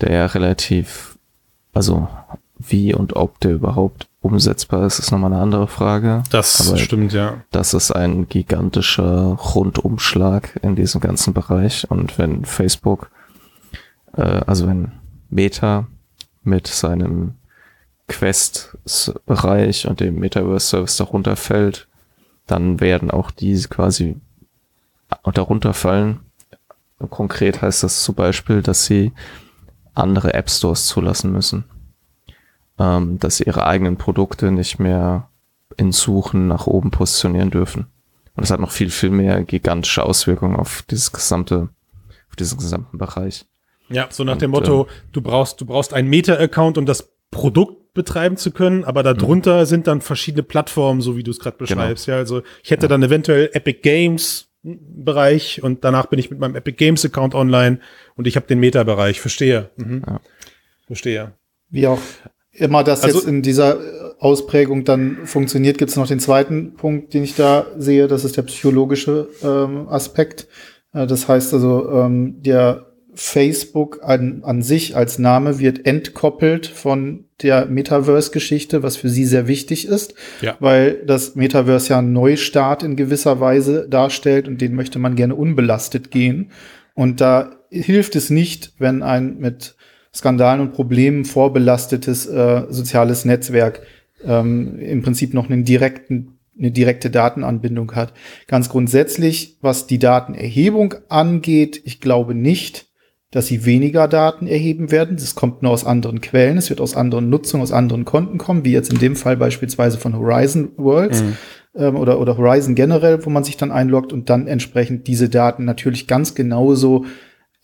[0.00, 1.18] der ja relativ,
[1.72, 2.08] also
[2.68, 6.22] wie und ob der überhaupt umsetzbar ist, ist nochmal eine andere Frage.
[6.30, 7.42] Das Aber stimmt, ja.
[7.50, 11.90] Das ist ein gigantischer Rundumschlag in diesem ganzen Bereich.
[11.90, 13.10] Und wenn Facebook,
[14.16, 14.92] äh, also wenn
[15.30, 15.86] Meta
[16.42, 17.34] mit seinem
[18.08, 21.86] Quest-Bereich und dem Metaverse-Service darunter fällt,
[22.46, 24.16] dann werden auch diese quasi
[25.32, 26.20] darunter fallen.
[27.08, 29.12] Konkret heißt das zum Beispiel, dass sie
[29.94, 31.64] andere App Stores zulassen müssen
[32.80, 35.28] ähm, dass sie ihre eigenen Produkte nicht mehr
[35.76, 37.86] in Suchen nach oben positionieren dürfen.
[38.34, 41.68] Und das hat noch viel, viel mehr gigantische Auswirkungen auf dieses gesamte,
[42.28, 43.44] auf diesen gesamten Bereich.
[43.90, 47.12] Ja, so nach Und, dem Motto, äh, du brauchst, du brauchst einen Meta-Account, um das
[47.30, 49.64] Produkt betreiben zu können, aber darunter mhm.
[49.66, 51.68] sind dann verschiedene Plattformen, so wie du es gerade genau.
[51.68, 52.06] beschreibst.
[52.06, 52.16] Genau.
[52.16, 52.88] Ja, also ich hätte ja.
[52.88, 57.80] dann eventuell Epic Games Bereich und danach bin ich mit meinem Epic Games Account online
[58.14, 59.20] und ich habe den Meta-Bereich.
[59.20, 59.70] Verstehe.
[59.76, 60.02] Mhm.
[60.06, 60.20] Ja.
[60.86, 61.32] Verstehe.
[61.70, 61.98] Wie auch
[62.52, 63.78] immer das also, jetzt in dieser
[64.18, 68.36] Ausprägung dann funktioniert, gibt es noch den zweiten Punkt, den ich da sehe, das ist
[68.36, 70.46] der psychologische ähm, Aspekt.
[70.92, 77.24] Äh, das heißt also, ähm, der Facebook an, an sich als Name wird entkoppelt von
[77.42, 80.56] der Metaverse-Geschichte, was für sie sehr wichtig ist, ja.
[80.60, 85.34] weil das Metaverse ja einen Neustart in gewisser Weise darstellt und den möchte man gerne
[85.34, 86.52] unbelastet gehen.
[86.94, 89.76] Und da hilft es nicht, wenn ein mit
[90.14, 93.82] Skandalen und Problemen vorbelastetes äh, soziales Netzwerk
[94.24, 98.12] ähm, im Prinzip noch einen direkten eine direkte Datenanbindung hat.
[98.46, 102.86] Ganz grundsätzlich, was die Datenerhebung angeht, ich glaube nicht,
[103.30, 105.16] dass sie weniger Daten erheben werden.
[105.16, 106.58] Das kommt nur aus anderen Quellen.
[106.58, 109.98] Es wird aus anderen Nutzungen, aus anderen Konten kommen, wie jetzt in dem Fall beispielsweise
[109.98, 111.36] von Horizon Worlds mhm.
[111.76, 115.64] ähm, oder, oder Horizon generell, wo man sich dann einloggt und dann entsprechend diese Daten
[115.64, 117.06] natürlich ganz genauso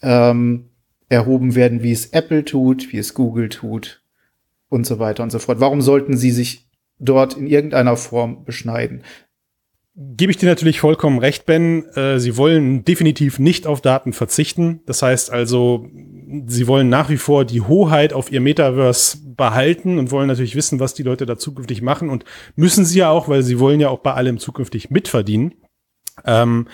[0.03, 0.71] ähm,
[1.09, 4.03] erhoben werden, wie es Apple tut, wie es Google tut
[4.69, 5.61] und so weiter und so fort.
[5.61, 6.67] Warum sollten sie sich
[6.99, 9.03] dort in irgendeiner Form beschneiden?
[9.95, 11.87] Gebe ich dir natürlich vollkommen recht, Ben.
[11.95, 14.81] Äh, sie wollen definitiv nicht auf Daten verzichten.
[14.85, 15.89] Das heißt also,
[16.47, 20.81] sie wollen nach wie vor die Hoheit auf ihr Metaverse behalten und wollen natürlich wissen,
[20.81, 22.25] was die Leute da zukünftig machen und
[22.57, 25.55] müssen sie ja auch, weil sie wollen ja auch bei allem zukünftig mitverdienen.
[26.27, 26.67] Ähm,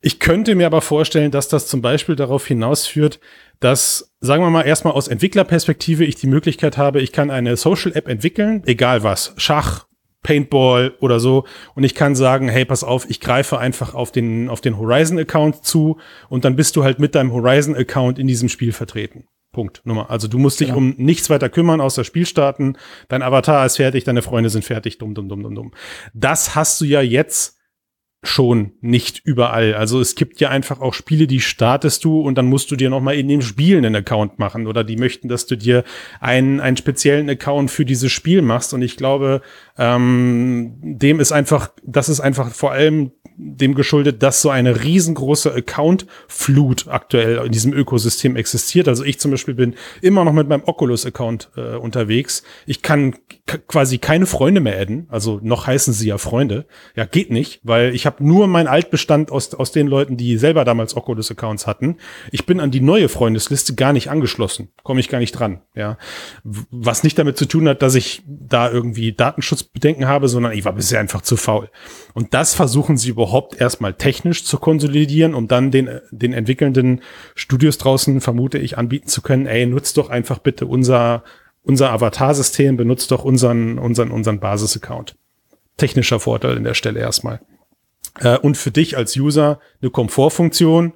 [0.00, 3.18] ich könnte mir aber vorstellen, dass das zum Beispiel darauf hinausführt,
[3.60, 7.92] dass, sagen wir mal, erstmal aus Entwicklerperspektive ich die Möglichkeit habe, ich kann eine Social
[7.94, 9.86] App entwickeln, egal was, Schach,
[10.22, 11.44] Paintball oder so.
[11.74, 15.64] Und ich kann sagen, hey, pass auf, ich greife einfach auf den, auf den Horizon-Account
[15.64, 19.28] zu und dann bist du halt mit deinem Horizon-Account in diesem Spiel vertreten.
[19.52, 19.80] Punkt.
[19.84, 20.10] Nummer.
[20.10, 20.78] Also du musst dich genau.
[20.78, 22.76] um nichts weiter kümmern, außer Spiel starten.
[23.08, 25.72] Dein Avatar ist fertig, deine Freunde sind fertig, dumm, dumm, dumm, dumm, dumm.
[26.12, 27.55] Das hast du ja jetzt
[28.26, 29.74] schon nicht überall.
[29.74, 32.90] Also es gibt ja einfach auch Spiele, die startest du und dann musst du dir
[32.90, 35.84] nochmal in dem Spiel einen Account machen oder die möchten, dass du dir
[36.20, 38.74] einen, einen speziellen Account für dieses Spiel machst.
[38.74, 39.42] Und ich glaube,
[39.78, 45.52] ähm, dem ist einfach, das ist einfach vor allem dem geschuldet, dass so eine riesengroße
[45.54, 48.88] Account-Flut aktuell in diesem Ökosystem existiert.
[48.88, 52.42] Also ich zum Beispiel bin immer noch mit meinem Oculus-Account äh, unterwegs.
[52.66, 53.14] Ich kann
[53.68, 55.06] quasi keine Freunde mehr adden.
[55.10, 56.66] Also noch heißen sie ja Freunde.
[56.94, 60.64] Ja, geht nicht, weil ich habe nur meinen Altbestand aus, aus den Leuten, die selber
[60.64, 61.96] damals Oculus-Accounts hatten.
[62.30, 64.68] Ich bin an die neue Freundesliste gar nicht angeschlossen.
[64.82, 65.62] Komme ich gar nicht dran.
[65.74, 65.98] Ja,
[66.44, 70.72] was nicht damit zu tun hat, dass ich da irgendwie Datenschutzbedenken habe, sondern ich war
[70.72, 71.70] bisher einfach zu faul.
[72.14, 77.02] Und das versuchen sie überhaupt erstmal technisch zu konsolidieren, um dann den, den entwickelnden
[77.34, 81.24] Studios draußen, vermute ich, anbieten zu können, ey, nutzt doch einfach bitte unser,
[81.62, 85.16] unser Avatar-System, benutzt doch unseren, unseren, unseren Basis-Account.
[85.76, 87.40] Technischer Vorteil in der Stelle erstmal.
[88.20, 90.92] Äh, und für dich als User eine Komfortfunktion,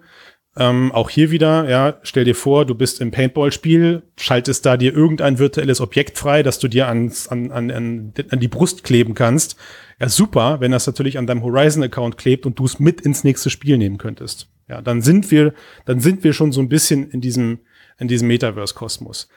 [0.56, 4.92] ähm, auch hier wieder, ja, stell dir vor, du bist im Paintball-Spiel, schaltest da dir
[4.92, 9.14] irgendein virtuelles Objekt frei, das du dir ans, an, an, an, an die Brust kleben
[9.14, 9.56] kannst.
[10.00, 13.48] Ja, super, wenn das natürlich an deinem Horizon-Account klebt und du es mit ins nächste
[13.48, 14.48] Spiel nehmen könntest.
[14.68, 15.54] Ja, dann sind wir,
[15.84, 17.60] dann sind wir schon so ein bisschen in diesem,
[17.98, 19.28] in diesem Metaverse-Kosmos.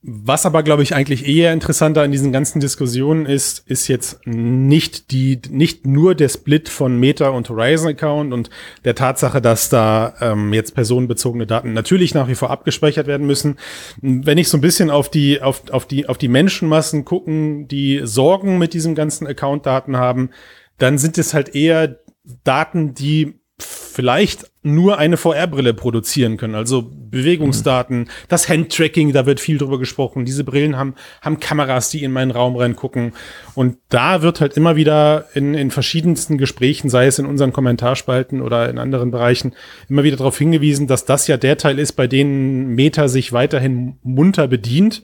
[0.00, 5.10] Was aber, glaube ich, eigentlich eher interessanter in diesen ganzen Diskussionen ist, ist jetzt nicht
[5.10, 8.48] die, nicht nur der Split von Meta und Horizon Account und
[8.84, 13.58] der Tatsache, dass da ähm, jetzt personenbezogene Daten natürlich nach wie vor abgespeichert werden müssen.
[14.00, 18.02] Wenn ich so ein bisschen auf die, auf, auf die, auf die Menschenmassen gucken, die
[18.04, 20.30] Sorgen mit diesem ganzen Account-Daten haben,
[20.78, 21.98] dann sind es halt eher
[22.44, 28.08] Daten, die vielleicht nur eine VR-Brille produzieren können, also Bewegungsdaten, mhm.
[28.28, 30.24] das Handtracking, da wird viel drüber gesprochen.
[30.24, 33.12] Diese Brillen haben, haben Kameras, die in meinen Raum reingucken.
[33.54, 38.40] Und da wird halt immer wieder in, in verschiedensten Gesprächen, sei es in unseren Kommentarspalten
[38.40, 39.54] oder in anderen Bereichen,
[39.88, 43.96] immer wieder darauf hingewiesen, dass das ja der Teil ist, bei dem Meta sich weiterhin
[44.02, 45.02] munter bedient.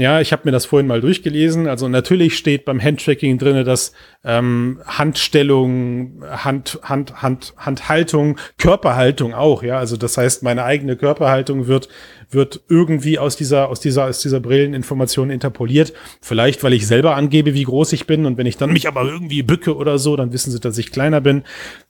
[0.00, 1.66] Ja, ich habe mir das vorhin mal durchgelesen.
[1.66, 3.92] Also natürlich steht beim Handtracking drinne, dass
[4.24, 9.62] ähm, Handstellung, Hand, Hand, Hand, Handhaltung, Körperhaltung auch.
[9.62, 11.90] Ja, also das heißt, meine eigene Körperhaltung wird
[12.30, 15.92] wird irgendwie aus dieser aus dieser aus dieser Brilleninformation interpoliert.
[16.22, 19.02] Vielleicht, weil ich selber angebe, wie groß ich bin und wenn ich dann mich aber
[19.02, 21.42] irgendwie bücke oder so, dann wissen sie, dass ich kleiner bin.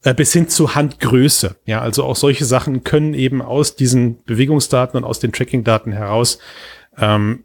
[0.02, 1.54] Äh, bis hin zu Handgröße.
[1.64, 6.40] Ja, also auch solche Sachen können eben aus diesen Bewegungsdaten und aus den Trackingdaten heraus
[6.98, 7.44] ähm,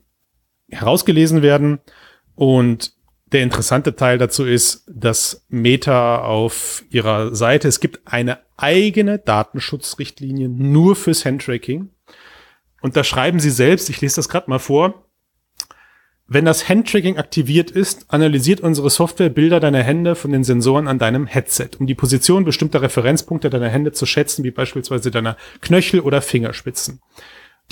[0.70, 1.80] herausgelesen werden.
[2.36, 2.94] Und
[3.32, 10.48] der interessante Teil dazu ist, dass Meta auf ihrer Seite, es gibt eine eigene Datenschutzrichtlinie
[10.50, 11.90] nur fürs Handtracking.
[12.82, 15.06] Und da schreiben sie selbst, ich lese das gerade mal vor,
[16.28, 20.98] wenn das Handtracking aktiviert ist, analysiert unsere Software Bilder deiner Hände von den Sensoren an
[20.98, 26.00] deinem Headset, um die Position bestimmter Referenzpunkte deiner Hände zu schätzen, wie beispielsweise deiner Knöchel
[26.00, 27.00] oder Fingerspitzen.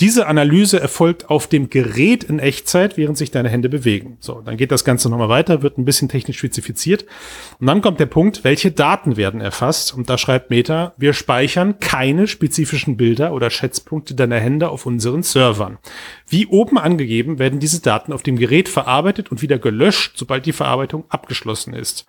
[0.00, 4.16] Diese Analyse erfolgt auf dem Gerät in Echtzeit, während sich deine Hände bewegen.
[4.18, 7.06] So, dann geht das Ganze nochmal weiter, wird ein bisschen technisch spezifiziert.
[7.60, 9.94] Und dann kommt der Punkt, welche Daten werden erfasst?
[9.94, 15.22] Und da schreibt Meta, wir speichern keine spezifischen Bilder oder Schätzpunkte deiner Hände auf unseren
[15.22, 15.78] Servern.
[16.26, 20.52] Wie oben angegeben, werden diese Daten auf dem Gerät verarbeitet und wieder gelöscht, sobald die
[20.52, 22.04] Verarbeitung abgeschlossen ist.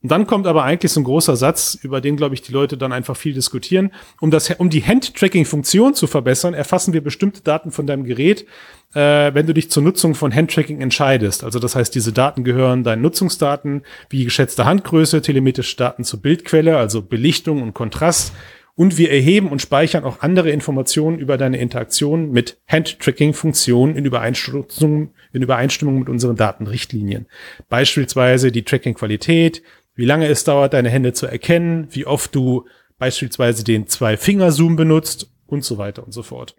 [0.00, 2.76] Und dann kommt aber eigentlich so ein großer Satz, über den, glaube ich, die Leute
[2.76, 3.90] dann einfach viel diskutieren.
[4.20, 8.46] Um, das, um die Hand-Tracking-Funktion zu verbessern, erfassen wir bestimmte Daten von deinem Gerät,
[8.94, 11.42] äh, wenn du dich zur Nutzung von Hand-Tracking entscheidest.
[11.42, 16.76] Also das heißt, diese Daten gehören deinen Nutzungsdaten, wie geschätzte Handgröße, telemetrische Daten zur Bildquelle,
[16.76, 18.32] also Belichtung und Kontrast.
[18.76, 25.10] Und wir erheben und speichern auch andere Informationen über deine Interaktion mit Hand-Tracking-Funktionen in Übereinstimmung,
[25.32, 27.26] in Übereinstimmung mit unseren Datenrichtlinien.
[27.68, 29.64] Beispielsweise die Tracking-Qualität,
[29.98, 35.32] wie lange es dauert, deine Hände zu erkennen, wie oft du beispielsweise den Zwei-Finger-Zoom benutzt
[35.46, 36.54] und so weiter und so fort.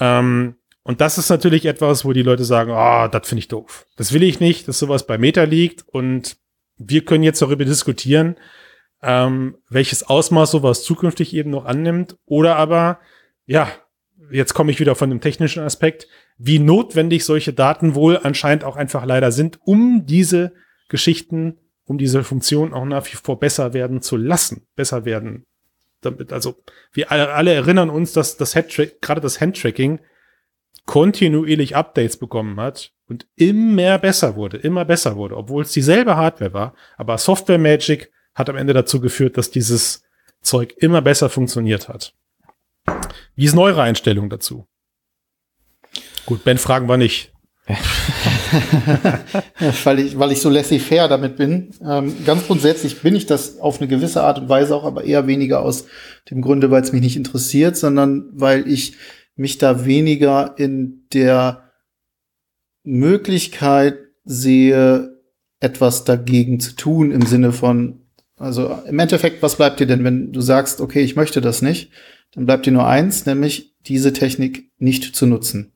[0.00, 3.46] Ähm, und das ist natürlich etwas, wo die Leute sagen, ah, oh, das finde ich
[3.46, 3.86] doof.
[3.96, 6.36] Das will ich nicht, dass sowas bei Meta liegt und
[6.78, 8.34] wir können jetzt darüber diskutieren,
[9.02, 12.98] ähm, welches Ausmaß sowas zukünftig eben noch annimmt oder aber,
[13.46, 13.70] ja,
[14.32, 18.74] jetzt komme ich wieder von dem technischen Aspekt, wie notwendig solche Daten wohl anscheinend auch
[18.74, 20.54] einfach leider sind, um diese
[20.88, 25.46] Geschichten um diese Funktion auch nach wie vor besser werden zu lassen, besser werden.
[26.02, 29.98] Damit, also wir alle, erinnern uns, dass das Headtrack, gerade das Handtracking
[30.84, 36.52] kontinuierlich Updates bekommen hat und immer besser wurde, immer besser wurde, obwohl es dieselbe Hardware
[36.52, 36.74] war.
[36.98, 40.04] Aber Software Magic hat am Ende dazu geführt, dass dieses
[40.42, 42.14] Zeug immer besser funktioniert hat.
[43.34, 44.68] Wie ist eure Einstellung dazu?
[46.26, 47.32] Gut, Ben fragen wir nicht.
[49.84, 51.70] weil, ich, weil ich so laissez-faire damit bin.
[51.84, 55.26] Ähm, ganz grundsätzlich bin ich das auf eine gewisse Art und Weise auch, aber eher
[55.26, 55.86] weniger aus
[56.30, 58.96] dem Grunde, weil es mich nicht interessiert, sondern weil ich
[59.36, 61.70] mich da weniger in der
[62.82, 65.18] Möglichkeit sehe,
[65.60, 68.00] etwas dagegen zu tun im Sinne von,
[68.36, 71.90] also im Endeffekt, was bleibt dir denn, wenn du sagst, okay, ich möchte das nicht,
[72.32, 75.72] dann bleibt dir nur eins, nämlich diese Technik nicht zu nutzen.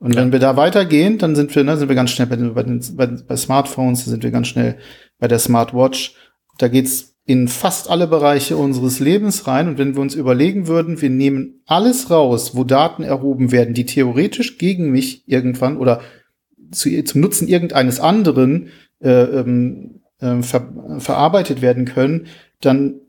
[0.00, 0.22] Und ja.
[0.22, 2.62] wenn wir da weitergehen, dann sind wir, ne, sind wir ganz schnell bei, den, bei,
[2.62, 4.78] den, bei, bei Smartphones, sind wir ganz schnell
[5.18, 6.14] bei der Smartwatch.
[6.58, 9.68] Da geht's in fast alle Bereiche unseres Lebens rein.
[9.68, 13.84] Und wenn wir uns überlegen würden, wir nehmen alles raus, wo Daten erhoben werden, die
[13.84, 16.00] theoretisch gegen mich irgendwann oder
[16.72, 18.68] zu, zum Nutzen irgendeines anderen
[19.00, 22.26] äh, ähm, äh, ver, verarbeitet werden können,
[22.62, 23.00] dann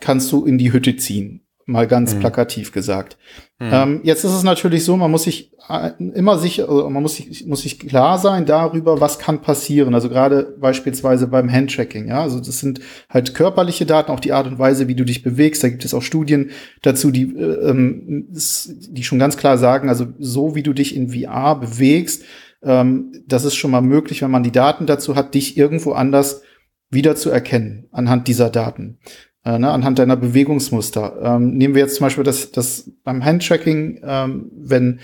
[0.00, 2.20] kannst du in die Hütte ziehen mal ganz mhm.
[2.20, 3.18] plakativ gesagt.
[3.58, 3.70] Mhm.
[3.72, 7.16] Ähm, jetzt ist es natürlich so, man muss sich äh, immer sicher, also man muss
[7.16, 9.92] sich, muss sich klar sein darüber, was kann passieren.
[9.92, 12.22] Also gerade beispielsweise beim Handtracking, ja.
[12.22, 15.64] Also das sind halt körperliche Daten, auch die Art und Weise, wie du dich bewegst.
[15.64, 16.50] Da gibt es auch Studien
[16.82, 21.08] dazu, die, äh, ähm, die schon ganz klar sagen, also so wie du dich in
[21.08, 22.22] VR bewegst,
[22.62, 26.42] ähm, das ist schon mal möglich, wenn man die Daten dazu hat, dich irgendwo anders
[26.90, 28.98] wieder zu erkennen anhand dieser Daten
[29.46, 31.18] äh, ne, anhand deiner Bewegungsmuster.
[31.22, 35.00] Ähm, nehmen wir jetzt zum Beispiel das, das beim Handtracking, ähm, wenn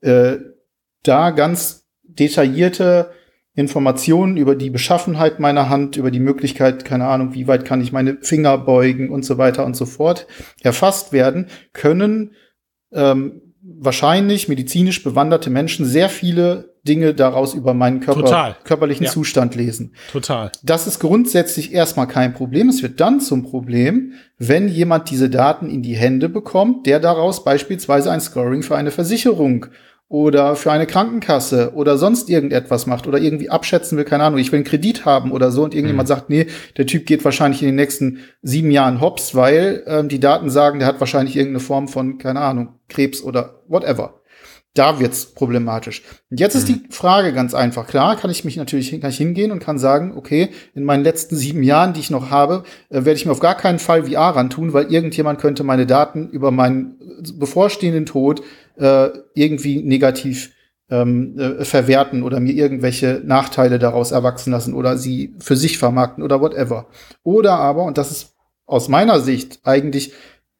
[0.00, 0.38] äh,
[1.02, 3.10] da ganz detaillierte
[3.54, 7.92] Informationen über die Beschaffenheit meiner Hand, über die Möglichkeit, keine Ahnung, wie weit kann ich
[7.92, 10.26] meine Finger beugen und so weiter und so fort,
[10.62, 12.32] erfasst werden, können
[12.92, 19.12] ähm, wahrscheinlich medizinisch bewanderte Menschen sehr viele Dinge daraus über meinen Körper, körperlichen ja.
[19.12, 19.94] Zustand lesen.
[20.10, 20.50] Total.
[20.64, 22.68] Das ist grundsätzlich erstmal kein Problem.
[22.68, 27.44] Es wird dann zum Problem, wenn jemand diese Daten in die Hände bekommt, der daraus
[27.44, 29.66] beispielsweise ein Scoring für eine Versicherung
[30.12, 34.52] oder für eine Krankenkasse oder sonst irgendetwas macht oder irgendwie abschätzen will, keine Ahnung, ich
[34.52, 36.12] will einen Kredit haben oder so und irgendjemand mhm.
[36.14, 40.20] sagt, nee, der Typ geht wahrscheinlich in den nächsten sieben Jahren hops, weil ähm, die
[40.20, 44.20] Daten sagen, der hat wahrscheinlich irgendeine Form von, keine Ahnung, Krebs oder whatever.
[44.74, 46.02] Da wird's problematisch.
[46.30, 46.58] Und jetzt mhm.
[46.58, 47.86] ist die Frage ganz einfach.
[47.86, 51.36] Klar, kann ich mich natürlich kann ich hingehen und kann sagen, okay, in meinen letzten
[51.36, 54.34] sieben Jahren, die ich noch habe, äh, werde ich mir auf gar keinen Fall VR
[54.34, 56.96] ran tun, weil irgendjemand könnte meine Daten über meinen
[57.34, 58.42] bevorstehenden Tod
[58.76, 60.52] äh, irgendwie negativ
[60.88, 66.22] ähm, äh, verwerten oder mir irgendwelche Nachteile daraus erwachsen lassen oder sie für sich vermarkten
[66.22, 66.86] oder whatever.
[67.22, 68.34] Oder aber, und das ist
[68.66, 70.12] aus meiner Sicht eigentlich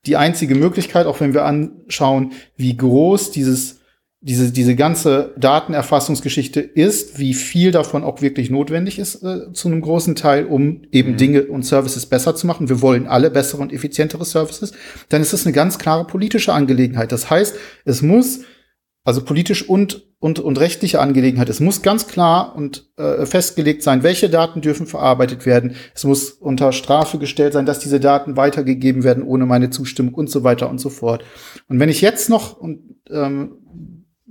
[0.07, 3.82] die einzige Möglichkeit, auch wenn wir anschauen, wie groß dieses
[4.25, 9.81] diese, diese ganze Datenerfassungsgeschichte ist, wie viel davon auch wirklich notwendig ist, äh, zu einem
[9.81, 11.17] großen Teil, um eben mhm.
[11.17, 12.69] Dinge und Services besser zu machen.
[12.69, 14.73] Wir wollen alle bessere und effizientere Services.
[15.09, 17.11] Dann ist es eine ganz klare politische Angelegenheit.
[17.11, 18.41] Das heißt, es muss
[19.05, 21.49] also politisch und, und, und rechtliche Angelegenheit.
[21.49, 25.75] Es muss ganz klar und äh, festgelegt sein, welche Daten dürfen verarbeitet werden.
[25.97, 30.31] Es muss unter Strafe gestellt sein, dass diese Daten weitergegeben werden ohne meine Zustimmung und
[30.31, 31.25] so weiter und so fort.
[31.69, 33.57] Und wenn ich jetzt noch und ähm,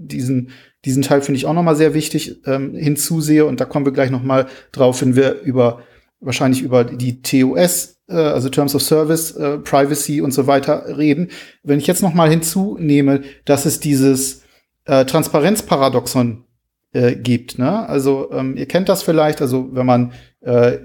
[0.07, 0.51] diesen
[0.85, 3.93] diesen Teil finde ich auch noch mal sehr wichtig ähm, hinzusehe und da kommen wir
[3.93, 5.81] gleich noch mal drauf, wenn wir über
[6.19, 11.29] wahrscheinlich über die TOS, äh, also Terms of Service, äh, Privacy und so weiter reden.
[11.63, 14.43] Wenn ich jetzt noch mal hinzunehme, dass es dieses
[14.85, 16.45] äh, Transparenzparadoxon
[16.93, 17.57] äh, gibt.
[17.57, 17.87] Ne?
[17.87, 20.77] Also ähm, ihr kennt das vielleicht, also wenn man äh,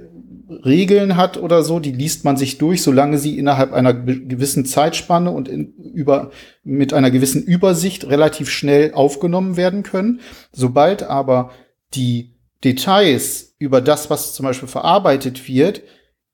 [0.49, 5.31] Regeln hat oder so, die liest man sich durch, solange sie innerhalb einer gewissen Zeitspanne
[5.31, 6.31] und in, über,
[6.63, 10.21] mit einer gewissen Übersicht relativ schnell aufgenommen werden können.
[10.53, 11.51] Sobald aber
[11.95, 15.83] die Details über das, was zum Beispiel verarbeitet wird,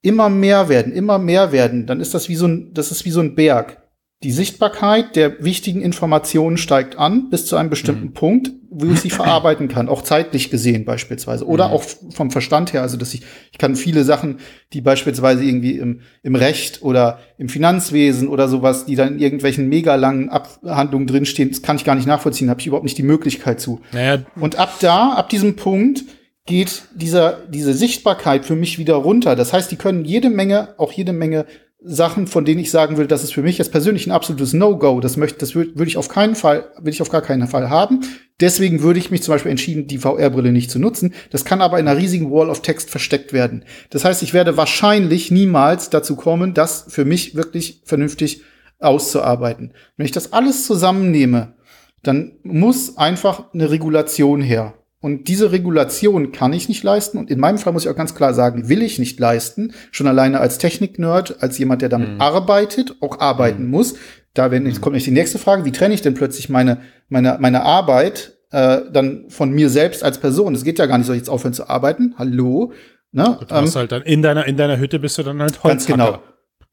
[0.02, 3.10] immer mehr werden, immer mehr werden, dann ist das wie so ein, das ist wie
[3.10, 3.81] so ein Berg.
[4.22, 8.12] Die Sichtbarkeit der wichtigen Informationen steigt an bis zu einem bestimmten mhm.
[8.12, 11.74] Punkt, wo ich sie verarbeiten kann, auch zeitlich gesehen beispielsweise oder mhm.
[11.74, 12.82] auch vom Verstand her.
[12.82, 14.38] Also dass ich ich kann viele Sachen,
[14.72, 19.68] die beispielsweise irgendwie im, im Recht oder im Finanzwesen oder sowas, die dann in irgendwelchen
[19.68, 23.02] mega langen Abhandlungen drinstehen, das kann ich gar nicht nachvollziehen, habe ich überhaupt nicht die
[23.02, 23.80] Möglichkeit zu.
[23.92, 24.22] Naja.
[24.36, 26.04] Und ab da, ab diesem Punkt
[26.46, 29.36] geht dieser, diese Sichtbarkeit für mich wieder runter.
[29.36, 31.46] Das heißt, die können jede Menge, auch jede Menge
[31.84, 35.00] Sachen, von denen ich sagen will, das ist für mich jetzt persönlich ein absolutes No-Go.
[35.00, 37.70] Das möchte, das würde würd ich auf keinen Fall, will ich auf gar keinen Fall
[37.70, 38.00] haben.
[38.40, 41.14] Deswegen würde ich mich zum Beispiel entschieden, die VR-Brille nicht zu nutzen.
[41.30, 43.64] Das kann aber in einer riesigen Wall of Text versteckt werden.
[43.90, 48.42] Das heißt, ich werde wahrscheinlich niemals dazu kommen, das für mich wirklich vernünftig
[48.78, 49.72] auszuarbeiten.
[49.96, 51.54] Wenn ich das alles zusammennehme,
[52.02, 54.74] dann muss einfach eine Regulation her.
[55.02, 57.18] Und diese Regulation kann ich nicht leisten.
[57.18, 59.72] Und in meinem Fall muss ich auch ganz klar sagen, will ich nicht leisten.
[59.90, 62.20] Schon alleine als Technik-Nerd, als jemand, der damit mhm.
[62.20, 63.70] arbeitet, auch arbeiten mhm.
[63.70, 63.94] muss.
[64.32, 67.36] Da wenn, jetzt kommt nicht die nächste Frage, wie trenne ich denn plötzlich meine, meine,
[67.40, 70.54] meine Arbeit äh, dann von mir selbst als Person?
[70.54, 72.14] Das geht ja gar nicht, soll ich jetzt aufhören zu arbeiten?
[72.16, 72.72] Hallo?
[73.10, 73.40] Ne?
[73.48, 75.68] Du ähm, halt dann in deiner, in deiner Hütte bist du dann halt Holzhacker.
[75.68, 76.22] Ganz genau.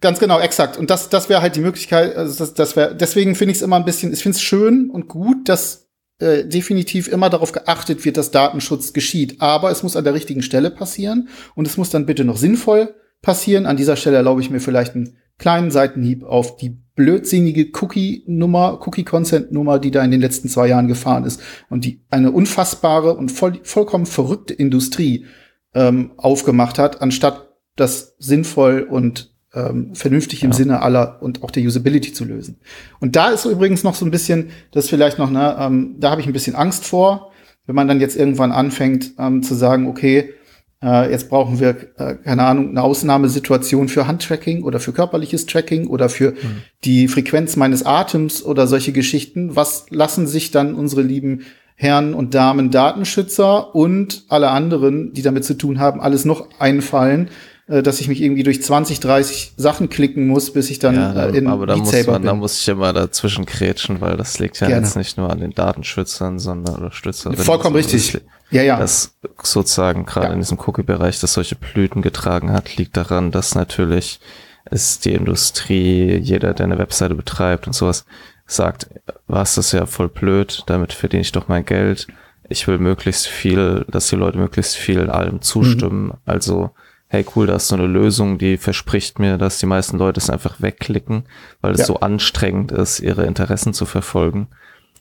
[0.01, 0.77] Ganz genau, exakt.
[0.77, 3.63] Und das, das wäre halt die Möglichkeit, also das, das wäre, deswegen finde ich es
[3.63, 5.88] immer ein bisschen, ich finde es schön und gut, dass
[6.19, 9.41] äh, definitiv immer darauf geachtet wird, dass Datenschutz geschieht.
[9.41, 12.93] Aber es muss an der richtigen Stelle passieren und es muss dann bitte noch sinnvoll
[13.21, 13.65] passieren.
[13.65, 19.79] An dieser Stelle erlaube ich mir vielleicht einen kleinen Seitenhieb auf die blödsinnige Cookie-Nummer, Cookie-Consent-Nummer,
[19.79, 23.59] die da in den letzten zwei Jahren gefahren ist und die eine unfassbare und voll,
[23.63, 25.25] vollkommen verrückte Industrie
[25.73, 30.57] ähm, aufgemacht hat, anstatt das sinnvoll und ähm, vernünftig im ja.
[30.57, 32.57] Sinne aller und auch der Usability zu lösen.
[32.99, 36.21] Und da ist übrigens noch so ein bisschen, das vielleicht noch, ne, ähm, da habe
[36.21, 37.31] ich ein bisschen Angst vor,
[37.65, 40.33] wenn man dann jetzt irgendwann anfängt ähm, zu sagen, okay,
[40.81, 45.87] äh, jetzt brauchen wir, äh, keine Ahnung, eine Ausnahmesituation für Handtracking oder für körperliches Tracking
[45.87, 46.61] oder für mhm.
[46.85, 49.55] die Frequenz meines Atems oder solche Geschichten.
[49.55, 51.41] Was lassen sich dann unsere lieben
[51.75, 57.29] Herren und Damen Datenschützer und alle anderen, die damit zu tun haben, alles noch einfallen,
[57.69, 61.27] dass ich mich irgendwie durch 20, 30 Sachen klicken muss, bis ich dann ja, da,
[61.27, 62.23] äh, in aber da muss man, bin.
[62.23, 64.85] da muss ich immer dazwischen krätschen, weil das liegt ja Gerne.
[64.85, 67.43] jetzt nicht nur an den Datenschützern, sondern oder Stützerinnen.
[67.43, 68.13] Vollkommen richtig.
[68.13, 68.79] Das, ja, ja.
[68.79, 70.33] Das sozusagen gerade ja.
[70.33, 74.19] in diesem Cookie-Bereich, das solche Blüten getragen hat, liegt daran, dass natürlich
[74.65, 78.05] es die Industrie, jeder, der eine Webseite betreibt und sowas,
[78.47, 78.89] sagt,
[79.27, 82.07] was ist ja voll blöd, damit verdiene ich doch mein Geld.
[82.49, 86.05] Ich will möglichst viel, dass die Leute möglichst viel allem zustimmen.
[86.05, 86.13] Mhm.
[86.25, 86.71] Also
[87.09, 90.29] hey cool, da ist so eine Lösung, die verspricht mir, dass die meisten Leute es
[90.29, 91.23] einfach wegklicken,
[91.59, 91.85] weil es ja.
[91.85, 94.47] so anstrengend ist, ihre Interessen zu verfolgen.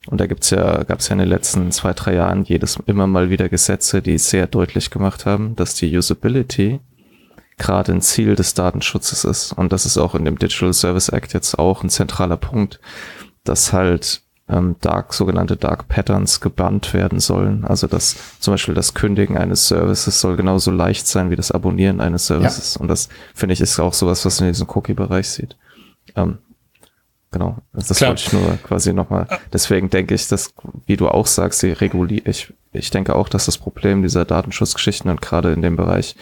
[0.07, 3.29] Und da gibt's ja, gab's ja in den letzten zwei, drei Jahren jedes immer mal
[3.29, 6.81] wieder Gesetze, die sehr deutlich gemacht haben, dass die Usability
[7.59, 9.53] gerade ein Ziel des Datenschutzes ist.
[9.53, 12.81] Und das ist auch in dem Digital Service Act jetzt auch ein zentraler Punkt,
[13.45, 17.65] dass halt ähm, Dark, sogenannte Dark Patterns gebannt werden sollen.
[17.65, 22.01] Also dass zum Beispiel das Kündigen eines Services soll genauso leicht sein wie das Abonnieren
[22.01, 22.75] eines Services.
[22.75, 22.81] Ja.
[22.81, 25.57] Und das finde ich ist auch sowas, was man in diesem Cookie-Bereich sieht.
[26.17, 26.39] Ähm,
[27.31, 27.59] genau.
[27.73, 28.11] Also das Klar.
[28.11, 29.27] wollte ich nur quasi nochmal.
[29.53, 30.53] Deswegen denke ich, dass,
[30.87, 35.11] wie du auch sagst, die reguliert, ich, ich denke auch, dass das Problem dieser Datenschutzgeschichten
[35.11, 36.17] und gerade in dem Bereich,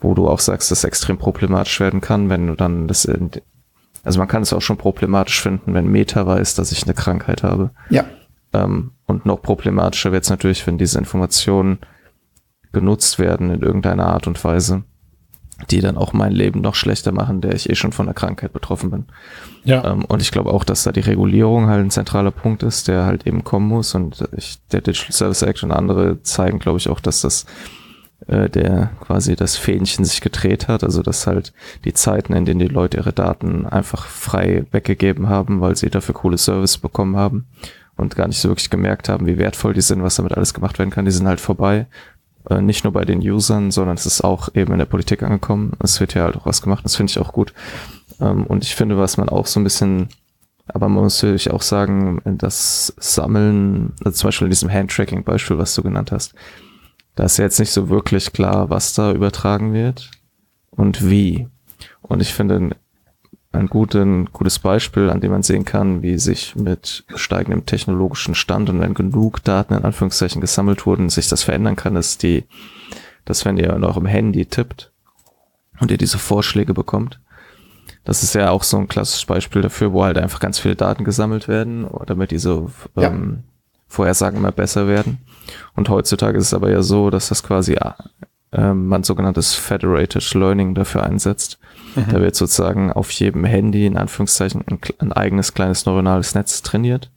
[0.00, 3.30] wo du auch sagst, dass extrem problematisch werden kann, wenn du dann das in,
[4.02, 7.42] also man kann es auch schon problematisch finden, wenn Meta weiß, dass ich eine Krankheit
[7.42, 7.70] habe.
[7.90, 8.04] Ja.
[8.52, 11.78] Ähm, und noch problematischer wird es natürlich, wenn diese Informationen
[12.72, 14.84] genutzt werden in irgendeiner Art und Weise,
[15.70, 18.52] die dann auch mein Leben noch schlechter machen, der ich eh schon von der Krankheit
[18.52, 19.04] betroffen bin.
[19.64, 19.84] Ja.
[19.84, 23.04] Ähm, und ich glaube auch, dass da die Regulierung halt ein zentraler Punkt ist, der
[23.04, 23.94] halt eben kommen muss.
[23.94, 27.44] Und ich, der Digital Service Act und andere zeigen, glaube ich, auch, dass das
[28.30, 31.52] äh, der quasi das Fähnchen sich gedreht hat, also dass halt
[31.84, 36.14] die Zeiten, in denen die Leute ihre Daten einfach frei weggegeben haben, weil sie dafür
[36.14, 37.46] coole Service bekommen haben
[37.96, 40.78] und gar nicht so wirklich gemerkt haben, wie wertvoll die sind, was damit alles gemacht
[40.78, 41.86] werden kann, die sind halt vorbei.
[42.48, 45.72] Äh, nicht nur bei den Usern, sondern es ist auch eben in der Politik angekommen.
[45.80, 47.52] Es wird ja halt auch was gemacht, das finde ich auch gut.
[48.20, 50.08] Ähm, und ich finde, was man auch so ein bisschen,
[50.68, 55.74] aber man muss natürlich auch sagen, das Sammeln, also zum Beispiel in diesem Handtracking-Beispiel, was
[55.74, 56.34] du genannt hast,
[57.20, 60.10] da ist jetzt nicht so wirklich klar, was da übertragen wird
[60.70, 61.48] und wie.
[62.00, 62.70] Und ich finde,
[63.52, 68.70] ein guten, gutes Beispiel, an dem man sehen kann, wie sich mit steigendem technologischen Stand
[68.70, 72.44] und wenn genug Daten in Anführungszeichen gesammelt wurden, sich das verändern kann, ist die,
[73.26, 74.90] dass wenn ihr in eurem Handy tippt
[75.78, 77.20] und ihr diese Vorschläge bekommt,
[78.04, 81.04] das ist ja auch so ein klassisches Beispiel dafür, wo halt einfach ganz viele Daten
[81.04, 83.10] gesammelt werden, damit diese ja.
[83.10, 83.40] ähm,
[83.88, 85.18] Vorhersagen immer besser werden.
[85.74, 87.74] Und heutzutage ist es aber ja so, dass das quasi
[88.52, 91.58] äh, man sogenanntes Federated Learning dafür einsetzt.
[91.94, 92.08] Mhm.
[92.10, 97.10] Da wird sozusagen auf jedem Handy in Anführungszeichen ein, ein eigenes kleines neuronales Netz trainiert.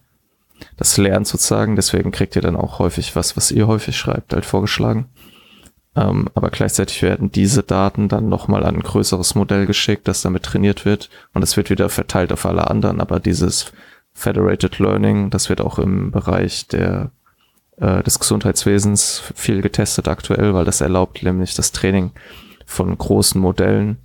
[0.77, 4.45] Das lernt sozusagen, deswegen kriegt ihr dann auch häufig was, was ihr häufig schreibt, halt
[4.45, 5.07] vorgeschlagen.
[5.95, 10.43] Ähm, aber gleichzeitig werden diese Daten dann nochmal an ein größeres Modell geschickt, das damit
[10.43, 12.99] trainiert wird und es wird wieder verteilt auf alle anderen.
[12.99, 13.71] Aber dieses
[14.13, 17.11] Federated Learning, das wird auch im Bereich der,
[17.77, 22.11] äh, des Gesundheitswesens viel getestet aktuell, weil das erlaubt nämlich das Training
[22.65, 23.97] von großen Modellen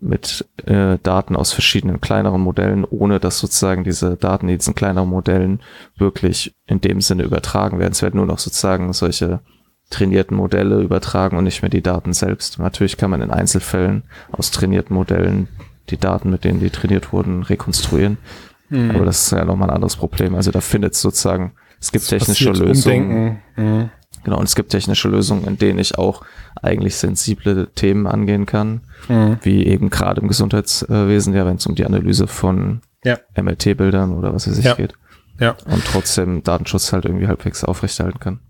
[0.00, 5.08] mit äh, Daten aus verschiedenen kleineren Modellen, ohne dass sozusagen diese Daten in diesen kleineren
[5.08, 5.60] Modellen
[5.98, 7.92] wirklich in dem Sinne übertragen werden.
[7.92, 9.40] Es werden nur noch sozusagen solche
[9.90, 12.58] trainierten Modelle übertragen und nicht mehr die Daten selbst.
[12.58, 15.48] Natürlich kann man in Einzelfällen aus trainierten Modellen
[15.90, 18.16] die Daten, mit denen die trainiert wurden, rekonstruieren.
[18.70, 18.92] Mhm.
[18.92, 20.34] Aber das ist ja nochmal ein anderes Problem.
[20.34, 23.38] Also da findet sozusagen, es gibt technische Lösungen.
[23.56, 23.90] Mhm.
[24.22, 26.22] Genau, und es gibt technische Lösungen, in denen ich auch
[26.60, 29.38] eigentlich sensible Themen angehen kann, mhm.
[29.42, 33.18] wie eben gerade im Gesundheitswesen, ja, wenn es um die Analyse von ja.
[33.34, 34.74] MLT-Bildern oder was weiß ich ja.
[34.74, 34.92] geht.
[35.38, 35.56] Ja.
[35.64, 38.40] Und trotzdem Datenschutz halt irgendwie halbwegs aufrechterhalten kann.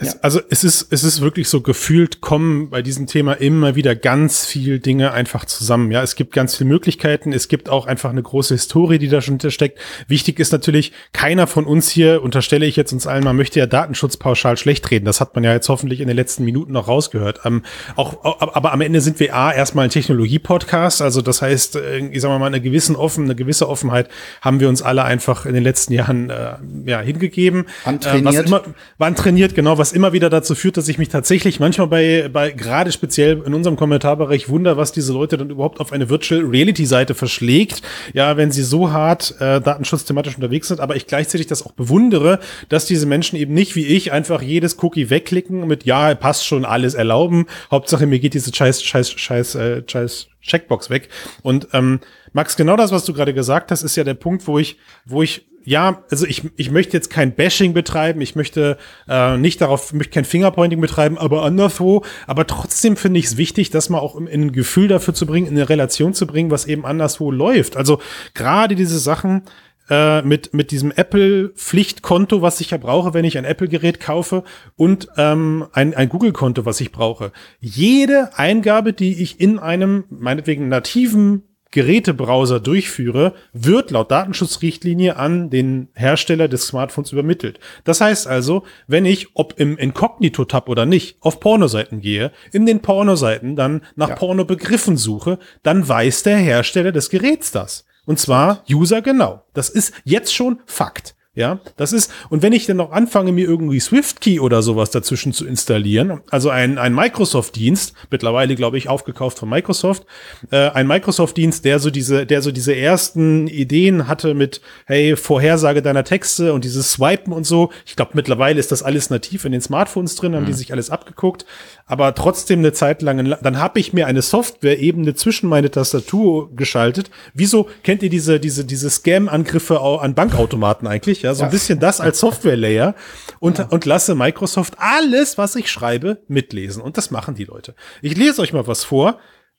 [0.00, 0.20] Es, ja.
[0.22, 4.46] Also es ist, es ist wirklich so gefühlt, kommen bei diesem Thema immer wieder ganz
[4.46, 5.90] viel Dinge einfach zusammen.
[5.90, 7.34] Ja, es gibt ganz viele Möglichkeiten.
[7.34, 9.78] Es gibt auch einfach eine große Historie, die da schon hintersteckt.
[10.08, 13.66] Wichtig ist natürlich, keiner von uns hier, unterstelle ich jetzt uns allen mal, möchte ja
[13.66, 15.04] Datenschutz pauschal schlecht reden.
[15.04, 17.40] Das hat man ja jetzt hoffentlich in den letzten Minuten noch rausgehört.
[17.44, 17.62] Ähm,
[17.96, 21.02] auch, aber am Ende sind wir A, erstmal ein Technologie-Podcast.
[21.02, 24.08] Also das heißt, äh, ich sag mal, eine gewissen offen, eine gewisse Offenheit
[24.40, 26.54] haben wir uns alle einfach in den letzten Jahren äh,
[26.86, 27.66] ja, hingegeben.
[27.84, 28.34] Antrainiert.
[28.34, 28.62] Äh, was immer,
[28.96, 32.30] waren trainiert, genau, was was immer wieder dazu führt, dass ich mich tatsächlich manchmal bei,
[32.32, 36.42] bei gerade speziell in unserem Kommentarbereich wundere, was diese Leute dann überhaupt auf eine Virtual
[36.42, 37.82] Reality Seite verschlägt.
[38.12, 42.38] Ja, wenn sie so hart äh, datenschutzthematisch unterwegs sind, aber ich gleichzeitig das auch bewundere,
[42.68, 46.64] dass diese Menschen eben nicht wie ich einfach jedes Cookie wegklicken mit ja, passt schon
[46.64, 47.46] alles erlauben.
[47.72, 51.08] Hauptsache mir geht diese scheiß scheiß scheiß äh, scheiß Checkbox weg
[51.42, 52.00] und ähm,
[52.32, 55.22] Max, genau das, was du gerade gesagt hast, ist ja der Punkt, wo ich, wo
[55.22, 59.92] ich ja, also ich, ich möchte jetzt kein Bashing betreiben, ich möchte äh, nicht darauf,
[59.92, 62.02] möchte kein Fingerpointing betreiben, aber anderswo.
[62.26, 65.26] Aber trotzdem finde ich es wichtig, das mal auch in, in ein Gefühl dafür zu
[65.26, 67.76] bringen, in eine Relation zu bringen, was eben anderswo läuft.
[67.76, 68.00] Also
[68.34, 69.42] gerade diese Sachen
[69.90, 74.44] äh, mit, mit diesem Apple-Pflichtkonto, was ich ja brauche, wenn ich ein Apple-Gerät kaufe,
[74.76, 77.32] und ähm, ein, ein Google-Konto, was ich brauche.
[77.58, 85.88] Jede Eingabe, die ich in einem, meinetwegen nativen Gerätebrowser durchführe, wird laut Datenschutzrichtlinie an den
[85.94, 87.60] Hersteller des Smartphones übermittelt.
[87.84, 92.80] Das heißt also, wenn ich, ob im Inkognito-Tab oder nicht, auf Pornoseiten gehe, in den
[92.80, 94.14] Pornoseiten dann nach ja.
[94.16, 97.84] Pornobegriffen suche, dann weiß der Hersteller des Geräts das.
[98.04, 99.44] Und zwar User genau.
[99.54, 101.14] Das ist jetzt schon Fakt.
[101.36, 105.32] Ja, das ist, und wenn ich dann noch anfange, mir irgendwie SwiftKey oder sowas dazwischen
[105.32, 110.06] zu installieren, also ein, ein Microsoft-Dienst, mittlerweile, glaube ich, aufgekauft von Microsoft,
[110.50, 115.82] äh, ein Microsoft-Dienst, der so diese, der so diese ersten Ideen hatte mit, hey, Vorhersage
[115.82, 117.70] deiner Texte und dieses Swipen und so.
[117.86, 120.48] Ich glaube, mittlerweile ist das alles nativ in den Smartphones drin, haben mhm.
[120.48, 121.46] die sich alles abgeguckt,
[121.90, 127.10] aber trotzdem eine Zeit lang, dann habe ich mir eine Software-Ebene zwischen meine Tastatur geschaltet.
[127.34, 131.22] Wieso kennt ihr diese, diese, diese Scam-Angriffe an Bankautomaten eigentlich?
[131.22, 132.94] ja, so ein bisschen das als Software-Layer
[133.40, 133.66] und, ja.
[133.66, 136.80] und lasse Microsoft alles, was ich schreibe, mitlesen.
[136.80, 137.74] Und das machen die Leute.
[138.02, 139.18] Ich lese euch mal was vor.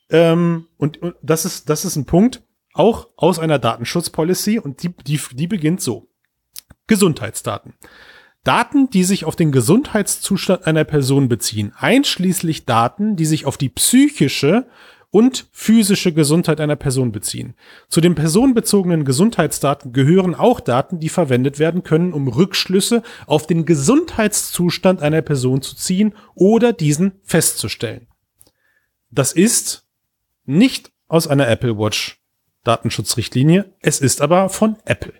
[0.10, 4.96] Ähm, und, und das ist, das ist ein Punkt, auch aus einer Datenschutzpolicy und die,
[5.06, 6.08] die, die beginnt so.
[6.88, 7.74] Gesundheitsdaten.
[8.44, 13.70] Daten, die sich auf den Gesundheitszustand einer Person beziehen, einschließlich Daten, die sich auf die
[13.70, 14.66] psychische
[15.12, 17.54] und physische Gesundheit einer Person beziehen.
[17.90, 23.66] Zu den personenbezogenen Gesundheitsdaten gehören auch Daten, die verwendet werden können, um Rückschlüsse auf den
[23.66, 28.08] Gesundheitszustand einer Person zu ziehen oder diesen festzustellen.
[29.12, 29.86] Das ist
[30.46, 32.22] nicht aus einer Apple Watch
[32.64, 35.14] Datenschutzrichtlinie, es ist aber von Apple.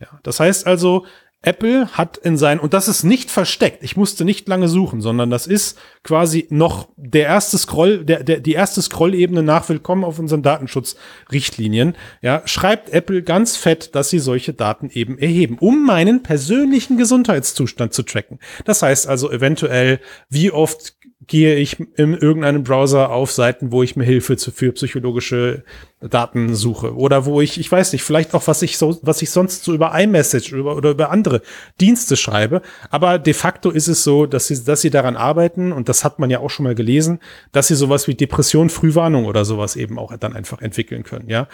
[0.00, 1.06] Ja, das heißt also,
[1.42, 5.30] Apple hat in sein, und das ist nicht versteckt, ich musste nicht lange suchen, sondern
[5.30, 10.18] das ist quasi noch der erste Scroll, der, der, die erste Scrollebene nach Willkommen auf
[10.18, 16.24] unseren Datenschutzrichtlinien, ja, schreibt Apple ganz fett, dass sie solche Daten eben erheben, um meinen
[16.24, 18.40] persönlichen Gesundheitszustand zu tracken.
[18.64, 20.96] Das heißt also eventuell, wie oft
[21.26, 25.64] gehe ich in irgendeinem Browser auf Seiten, wo ich mir Hilfe zu, für psychologische
[26.00, 29.30] Daten suche oder wo ich, ich weiß nicht, vielleicht auch was ich so, was ich
[29.30, 31.42] sonst so über iMessage über, oder über andere
[31.80, 32.62] Dienste schreibe.
[32.90, 36.20] Aber de facto ist es so, dass sie, dass sie daran arbeiten und das hat
[36.20, 37.18] man ja auch schon mal gelesen,
[37.50, 41.48] dass sie sowas wie Depression, Frühwarnung oder sowas eben auch dann einfach entwickeln können, ja.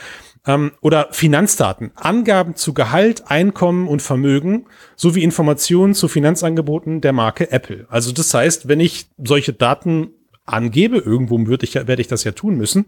[0.47, 4.67] Ähm, oder Finanzdaten, Angaben zu Gehalt, Einkommen und Vermögen
[4.97, 7.87] sowie Informationen zu Finanzangeboten der Marke Apple.
[7.89, 10.11] Also das heißt, wenn ich solche Daten
[10.45, 12.87] angebe, irgendwo würde werde ich das ja tun müssen,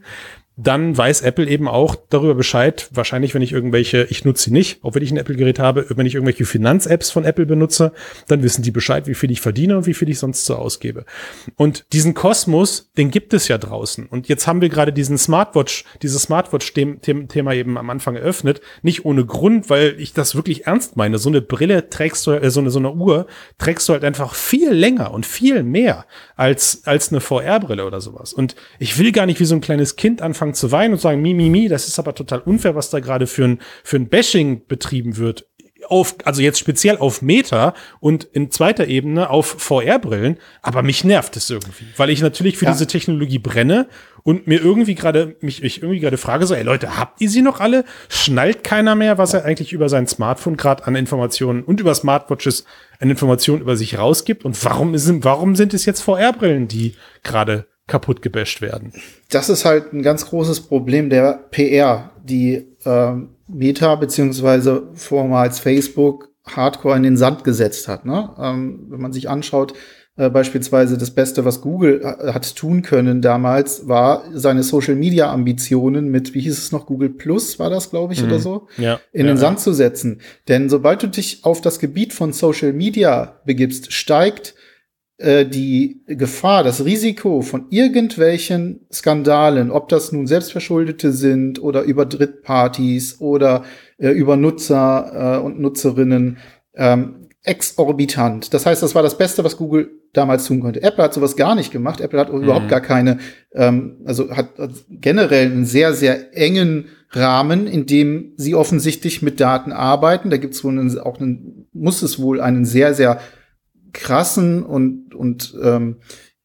[0.56, 2.88] dann weiß Apple eben auch darüber Bescheid.
[2.90, 6.06] Wahrscheinlich, wenn ich irgendwelche, ich nutze sie nicht, auch wenn ich ein Apple-Gerät habe, wenn
[6.06, 7.92] ich irgendwelche Finanz-Apps von Apple benutze,
[8.26, 11.04] dann wissen die Bescheid, wie viel ich verdiene und wie viel ich sonst so ausgebe.
[11.56, 14.06] Und diesen Kosmos, den gibt es ja draußen.
[14.06, 18.62] Und jetzt haben wir gerade diesen Smartwatch, dieses Smartwatch-Thema eben am Anfang eröffnet.
[18.80, 21.18] Nicht ohne Grund, weil ich das wirklich ernst meine.
[21.18, 23.26] So eine Brille trägst du, äh, so eine, so eine Uhr
[23.58, 28.32] trägst du halt einfach viel länger und viel mehr als, als eine VR-Brille oder sowas.
[28.32, 31.00] Und ich will gar nicht wie so ein kleines Kind anfangen, anfangen zu weinen und
[31.00, 33.96] sagen, mi, mi, mi, das ist aber total unfair, was da gerade für ein, für
[33.96, 35.46] ein Bashing betrieben wird.
[35.88, 41.36] Auf, also jetzt speziell auf Meta und in zweiter Ebene auf VR-Brillen, aber mich nervt
[41.36, 42.72] es irgendwie, weil ich natürlich für ja.
[42.72, 43.86] diese Technologie brenne
[44.24, 47.42] und mir irgendwie gerade, mich, mich irgendwie gerade frage, so, ey Leute, habt ihr sie
[47.42, 47.84] noch alle?
[48.08, 52.64] Schnallt keiner mehr, was er eigentlich über sein Smartphone gerade an Informationen und über Smartwatches
[52.98, 54.44] an Informationen über sich rausgibt?
[54.44, 58.92] Und warum sind, warum sind es jetzt VR-Brillen, die gerade kaputt gebasht werden.
[59.30, 63.12] Das ist halt ein ganz großes Problem der PR, die äh,
[63.48, 68.04] Meta beziehungsweise vormals Facebook Hardcore in den Sand gesetzt hat.
[68.04, 68.30] Ne?
[68.38, 69.74] Ähm, wenn man sich anschaut,
[70.16, 76.32] äh, beispielsweise das Beste, was Google äh, hat tun können damals, war seine Social-Media-Ambitionen mit,
[76.34, 78.28] wie hieß es noch, Google Plus war das, glaube ich, mhm.
[78.28, 79.64] oder so, ja, in ja, den Sand ja.
[79.64, 80.20] zu setzen.
[80.48, 84.54] Denn sobald du dich auf das Gebiet von Social Media begibst, steigt
[85.18, 93.18] die Gefahr, das Risiko von irgendwelchen Skandalen, ob das nun selbstverschuldete sind oder über Drittpartys
[93.18, 93.64] oder
[93.96, 96.36] äh, über Nutzer äh, und Nutzerinnen,
[96.74, 98.52] ähm, exorbitant.
[98.52, 100.82] Das heißt, das war das Beste, was Google damals tun konnte.
[100.82, 102.00] Apple hat sowas gar nicht gemacht.
[102.00, 102.42] Apple hat mhm.
[102.42, 103.18] überhaupt gar keine,
[103.54, 109.40] ähm, also hat, hat generell einen sehr, sehr engen Rahmen, in dem sie offensichtlich mit
[109.40, 110.28] Daten arbeiten.
[110.30, 113.20] Da gibt es wohl einen, auch einen, muss es wohl einen sehr, sehr
[113.96, 115.96] krassen und, und ähm,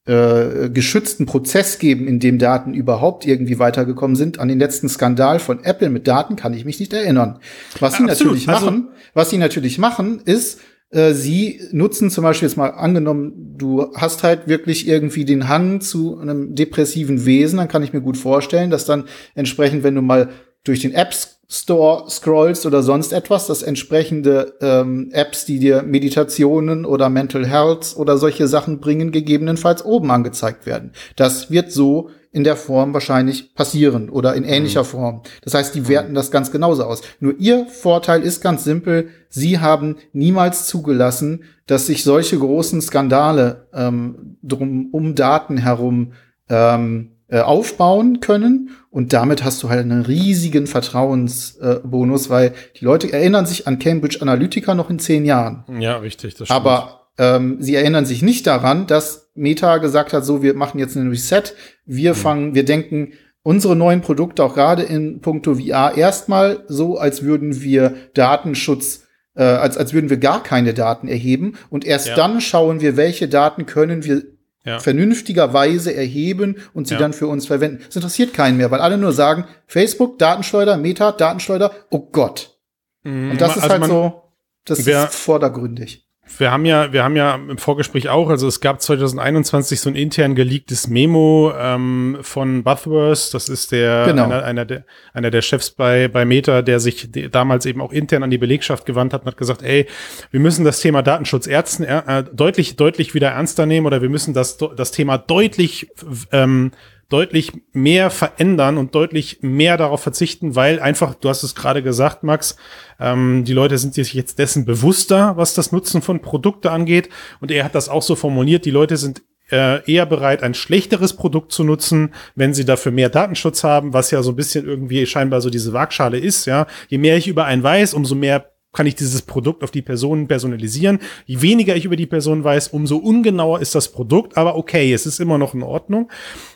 [0.06, 4.40] äh, geschützten Prozess geben, in dem Daten überhaupt irgendwie weitergekommen sind.
[4.40, 7.40] An den letzten Skandal von Apple mit Daten kann ich mich nicht erinnern.
[7.80, 8.34] Was sie Absolut.
[8.34, 12.70] natürlich also machen, was sie natürlich machen, ist, äh, sie nutzen zum Beispiel jetzt mal
[12.70, 17.94] angenommen, du hast halt wirklich irgendwie den Hang zu einem depressiven Wesen, dann kann ich
[17.94, 20.30] mir gut vorstellen, dass dann entsprechend, wenn du mal
[20.64, 26.86] durch den Apps Store scrollst oder sonst etwas, dass entsprechende ähm, Apps, die dir Meditationen
[26.86, 30.94] oder Mental Health oder solche Sachen bringen, gegebenenfalls oben angezeigt werden.
[31.18, 34.88] Das wird so in der Form wahrscheinlich passieren oder in ähnlicher mhm.
[34.88, 35.22] Form.
[35.44, 37.02] Das heißt, die werten das ganz genauso aus.
[37.20, 43.68] Nur ihr Vorteil ist ganz simpel, sie haben niemals zugelassen, dass sich solche großen Skandale
[43.74, 46.14] ähm, drum um Daten herum
[46.48, 48.72] ähm, äh, aufbauen können.
[48.90, 53.80] Und damit hast du halt einen riesigen Vertrauensbonus, äh, weil die Leute erinnern sich an
[53.80, 55.64] Cambridge Analytica noch in zehn Jahren.
[55.80, 56.36] Ja, richtig.
[56.36, 56.60] Das stimmt.
[56.60, 60.98] Aber ähm, sie erinnern sich nicht daran, dass Meta gesagt hat, so, wir machen jetzt
[60.98, 61.44] einen Reset,
[61.86, 62.18] wir mhm.
[62.18, 63.14] fangen, wir denken,
[63.44, 69.44] unsere neuen Produkte auch gerade in puncto VR erstmal so, als würden wir Datenschutz äh,
[69.44, 72.16] als, als würden wir gar keine Daten erheben und erst ja.
[72.16, 74.24] dann schauen wir, welche Daten können wir
[74.66, 74.80] ja.
[74.80, 77.00] vernünftigerweise erheben und sie ja.
[77.00, 77.84] dann für uns verwenden.
[77.86, 82.58] Das interessiert keinen mehr, weil alle nur sagen, Facebook, Datenschleuder, Meta, Datenschleuder, oh Gott.
[83.04, 83.32] Mhm.
[83.32, 84.22] Und das ist also halt so,
[84.66, 86.06] das ist vordergründig
[86.38, 89.96] wir haben ja, wir haben ja im Vorgespräch auch, also es gab 2021 so ein
[89.96, 94.26] intern geleaktes Memo ähm, von Buzzworth, das ist der genau.
[94.26, 98.24] einer, einer, der einer der Chefs bei bei Meta, der sich damals eben auch intern
[98.24, 99.88] an die Belegschaft gewandt hat und hat gesagt, ey,
[100.32, 104.34] wir müssen das Thema Datenschutz Ärzten äh, deutlich deutlich wieder ernster nehmen oder wir müssen
[104.34, 105.90] das das Thema deutlich
[106.32, 106.72] ähm,
[107.12, 112.24] deutlich mehr verändern und deutlich mehr darauf verzichten, weil einfach, du hast es gerade gesagt,
[112.24, 112.56] Max,
[113.00, 117.10] ähm, die Leute sind sich jetzt dessen bewusster, was das Nutzen von Produkte angeht.
[117.42, 121.14] Und er hat das auch so formuliert, die Leute sind äh, eher bereit, ein schlechteres
[121.14, 125.06] Produkt zu nutzen, wenn sie dafür mehr Datenschutz haben, was ja so ein bisschen irgendwie
[125.06, 126.68] scheinbar so diese Waagschale ist, ja.
[126.88, 130.28] Je mehr ich über einen weiß, umso mehr kann ich dieses Produkt auf die Person
[130.28, 131.00] personalisieren.
[131.26, 134.38] Je weniger ich über die Person weiß, umso ungenauer ist das Produkt.
[134.38, 136.10] Aber okay, es ist immer noch in Ordnung.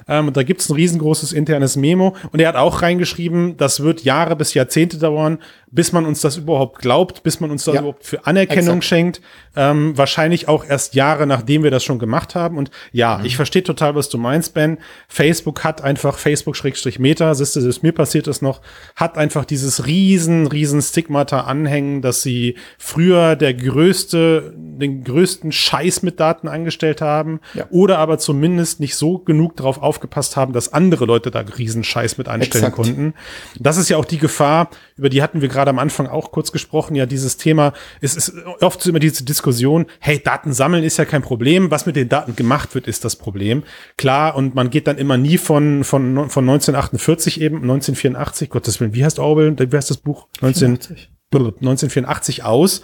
[0.07, 2.16] Ähm, da gibt's ein riesengroßes internes Memo.
[2.32, 5.39] Und er hat auch reingeschrieben, das wird Jahre bis Jahrzehnte dauern,
[5.72, 8.86] bis man uns das überhaupt glaubt, bis man uns das ja, überhaupt für Anerkennung exakt.
[8.86, 9.22] schenkt.
[9.57, 12.57] Ähm, wahrscheinlich auch erst Jahre, nachdem wir das schon gemacht haben.
[12.57, 13.26] Und ja, mhm.
[13.26, 14.78] ich verstehe total, was du meinst, Ben.
[15.09, 18.61] Facebook hat einfach Facebook-Meta, siehst du, mir passiert das noch,
[18.95, 26.03] hat einfach dieses riesen, riesen Stigmata anhängen, dass sie früher der größte, den größten Scheiß
[26.03, 27.65] mit Daten angestellt haben ja.
[27.71, 32.17] oder aber zumindest nicht so genug darauf aufgepasst haben, dass andere Leute da riesen Scheiß
[32.17, 32.75] mit einstellen Exakt.
[32.75, 33.13] konnten.
[33.59, 36.51] Das ist ja auch die Gefahr, über die hatten wir gerade am Anfang auch kurz
[36.51, 41.05] gesprochen, ja, dieses Thema, es ist oft immer diese Diskussion, hey, Daten sammeln ist ja
[41.05, 43.63] kein Problem, was mit den Daten gemacht wird, ist das Problem.
[43.97, 48.93] Klar, und man geht dann immer nie von, von, von 1948 eben, 1984, Gottes Willen,
[48.93, 50.27] wie heißt Orwell, wie heißt das Buch?
[50.41, 50.79] 19,
[51.39, 52.81] 1984 aus.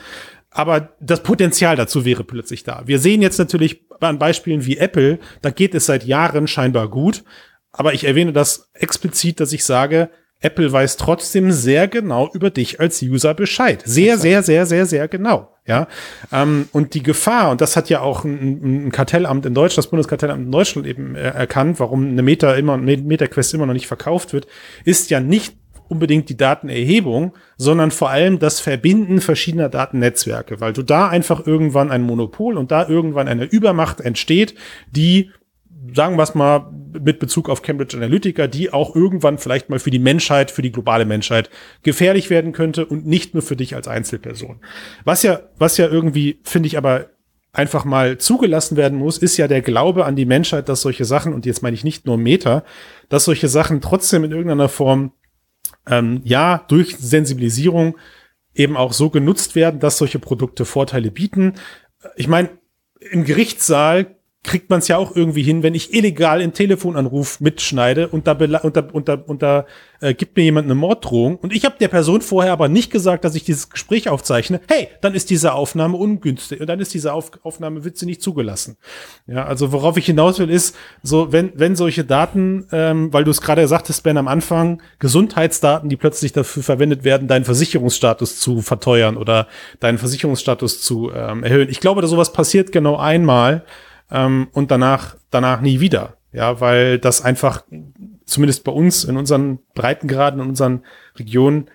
[0.49, 2.83] Aber das Potenzial dazu wäre plötzlich da.
[2.85, 7.23] Wir sehen jetzt natürlich an Beispielen wie Apple, da geht es seit Jahren scheinbar gut.
[7.71, 10.09] Aber ich erwähne das explizit, dass ich sage,
[10.41, 13.81] Apple weiß trotzdem sehr genau über dich als User Bescheid.
[13.85, 15.55] Sehr, sehr, sehr, sehr, sehr genau.
[15.67, 15.87] Ja,
[16.31, 19.91] ähm, und die Gefahr, und das hat ja auch ein, ein Kartellamt in Deutschland, das
[19.91, 24.47] Bundeskartellamt in Deutschland eben erkannt, warum eine Meta immer, MetaQuest immer noch nicht verkauft wird,
[24.83, 25.55] ist ja nicht
[25.91, 31.91] unbedingt die Datenerhebung, sondern vor allem das Verbinden verschiedener Datennetzwerke, weil du da einfach irgendwann
[31.91, 34.55] ein Monopol und da irgendwann eine Übermacht entsteht,
[34.89, 35.29] die
[35.93, 39.89] sagen wir es mal mit Bezug auf Cambridge Analytica, die auch irgendwann vielleicht mal für
[39.89, 41.49] die Menschheit, für die globale Menschheit
[41.83, 44.59] gefährlich werden könnte und nicht nur für dich als Einzelperson.
[45.03, 47.07] Was ja, was ja irgendwie, finde ich aber
[47.53, 51.33] einfach mal zugelassen werden muss, ist ja der Glaube an die Menschheit, dass solche Sachen,
[51.33, 52.63] und jetzt meine ich nicht nur Meta,
[53.09, 55.11] dass solche Sachen trotzdem in irgendeiner Form
[55.87, 57.97] ähm, ja, durch Sensibilisierung
[58.53, 61.53] eben auch so genutzt werden, dass solche Produkte Vorteile bieten.
[62.15, 62.49] Ich meine,
[62.99, 68.07] im Gerichtssaal kriegt man es ja auch irgendwie hin, wenn ich illegal im Telefonanruf mitschneide
[68.07, 69.65] und da, und da, und da, und da
[69.99, 73.23] äh, gibt mir jemand eine Morddrohung und ich habe der Person vorher aber nicht gesagt,
[73.23, 77.13] dass ich dieses Gespräch aufzeichne, hey, dann ist diese Aufnahme ungünstig und dann ist diese
[77.13, 78.77] Auf Aufnahme wird sie nicht zugelassen.
[79.27, 83.29] Ja, also worauf ich hinaus will ist, so wenn wenn solche Daten, ähm, weil du
[83.29, 88.63] es gerade sagtest, Ben am Anfang, Gesundheitsdaten, die plötzlich dafür verwendet werden, deinen Versicherungsstatus zu
[88.63, 89.47] verteuern oder
[89.79, 91.69] deinen Versicherungsstatus zu ähm, erhöhen.
[91.69, 93.65] Ich glaube, dass sowas passiert genau einmal
[94.11, 96.17] ähm, und danach, danach nie wieder.
[96.33, 97.63] Ja, weil das einfach,
[98.25, 100.85] zumindest bei uns, in unseren Breitengraden, in unseren
[101.17, 101.69] Regionen,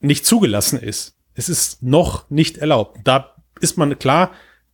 [0.00, 1.16] nicht zugelassen ist.
[1.34, 2.98] Es ist noch nicht erlaubt.
[3.04, 4.32] Da ist man klar,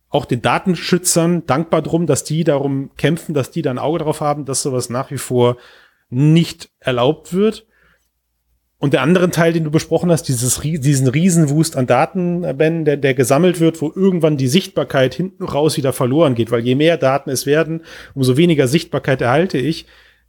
[0.09, 4.21] auch den Datenschützern dankbar drum, dass die darum kämpfen, dass die da ein Auge drauf
[4.21, 5.57] haben, dass sowas nach wie vor
[6.09, 7.65] nicht erlaubt wird.
[8.83, 12.97] Und der andere Teil, den du besprochen hast, dieses, diesen Riesenwust an Daten, Ben, der,
[12.97, 16.97] der gesammelt wird, wo irgendwann die Sichtbarkeit hinten raus wieder verloren geht, weil je mehr
[16.97, 19.85] Daten es werden, umso weniger Sichtbarkeit erhalte ich.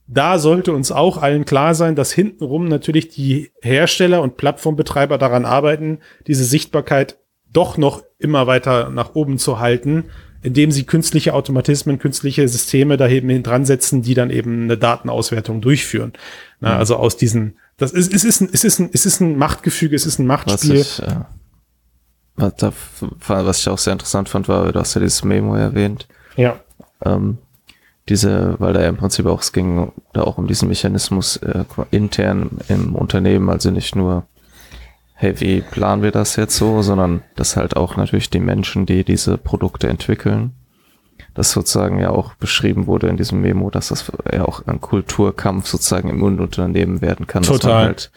[0.07, 5.47] Da sollte uns auch allen klar sein, dass hintenrum natürlich die Hersteller und Plattformbetreiber daran
[5.47, 5.99] arbeiten,
[6.29, 7.19] diese Sichtbarkeit
[7.53, 10.05] doch noch immer weiter nach oben zu halten,
[10.45, 15.61] indem sie künstliche Automatismen, künstliche Systeme da eben dran setzen, die dann eben eine Datenauswertung
[15.61, 16.13] durchführen.
[16.61, 16.79] Na, mhm.
[16.79, 19.97] Also aus diesen das ist, es ist ein, es ist ein, es ist ein Machtgefüge,
[19.97, 20.79] es ist ein Machtspiel.
[20.79, 22.71] Was ich, äh,
[23.27, 26.07] was, ich auch sehr interessant fand, war, du hast ja dieses Memo erwähnt.
[26.37, 26.61] Ja.
[27.05, 27.39] Ähm,
[28.09, 31.65] diese, weil da ja im Prinzip auch, es ging da auch um diesen Mechanismus äh,
[31.91, 34.27] intern im Unternehmen, also nicht nur,
[35.25, 39.05] hey, wie planen wir das jetzt so, sondern dass halt auch natürlich die Menschen, die
[39.05, 40.53] diese Produkte entwickeln,
[41.33, 45.67] das sozusagen ja auch beschrieben wurde in diesem Memo, dass das ja auch ein Kulturkampf
[45.67, 47.43] sozusagen im Unternehmen werden kann.
[47.43, 47.59] Total.
[47.59, 48.11] Dass man halt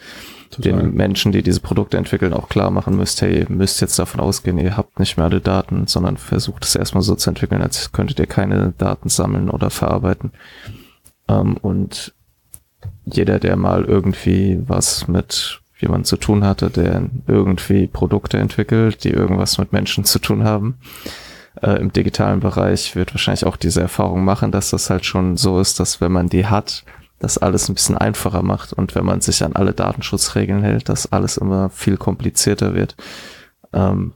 [0.50, 0.72] Total.
[0.72, 4.20] den Menschen, die diese Produkte entwickeln, auch klar machen müsst, hey, ihr müsst jetzt davon
[4.20, 7.92] ausgehen, ihr habt nicht mehr alle Daten, sondern versucht es erstmal so zu entwickeln, als
[7.92, 10.32] könntet ihr keine Daten sammeln oder verarbeiten.
[11.26, 12.14] Ähm, und
[13.06, 19.10] jeder, der mal irgendwie was mit jemand zu tun hatte, der irgendwie Produkte entwickelt, die
[19.10, 20.78] irgendwas mit Menschen zu tun haben,
[21.62, 25.60] äh, im digitalen Bereich wird wahrscheinlich auch diese Erfahrung machen, dass das halt schon so
[25.60, 26.84] ist, dass wenn man die hat,
[27.18, 31.10] das alles ein bisschen einfacher macht und wenn man sich an alle Datenschutzregeln hält, dass
[31.10, 32.96] alles immer viel komplizierter wird.
[33.72, 34.12] Ähm,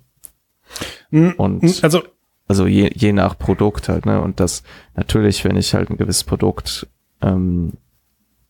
[1.10, 2.02] und also
[2.48, 4.20] also je, je nach Produkt halt, ne?
[4.20, 4.62] Und das
[4.94, 6.86] natürlich, wenn ich halt ein gewisses Produkt,
[7.22, 7.72] ähm,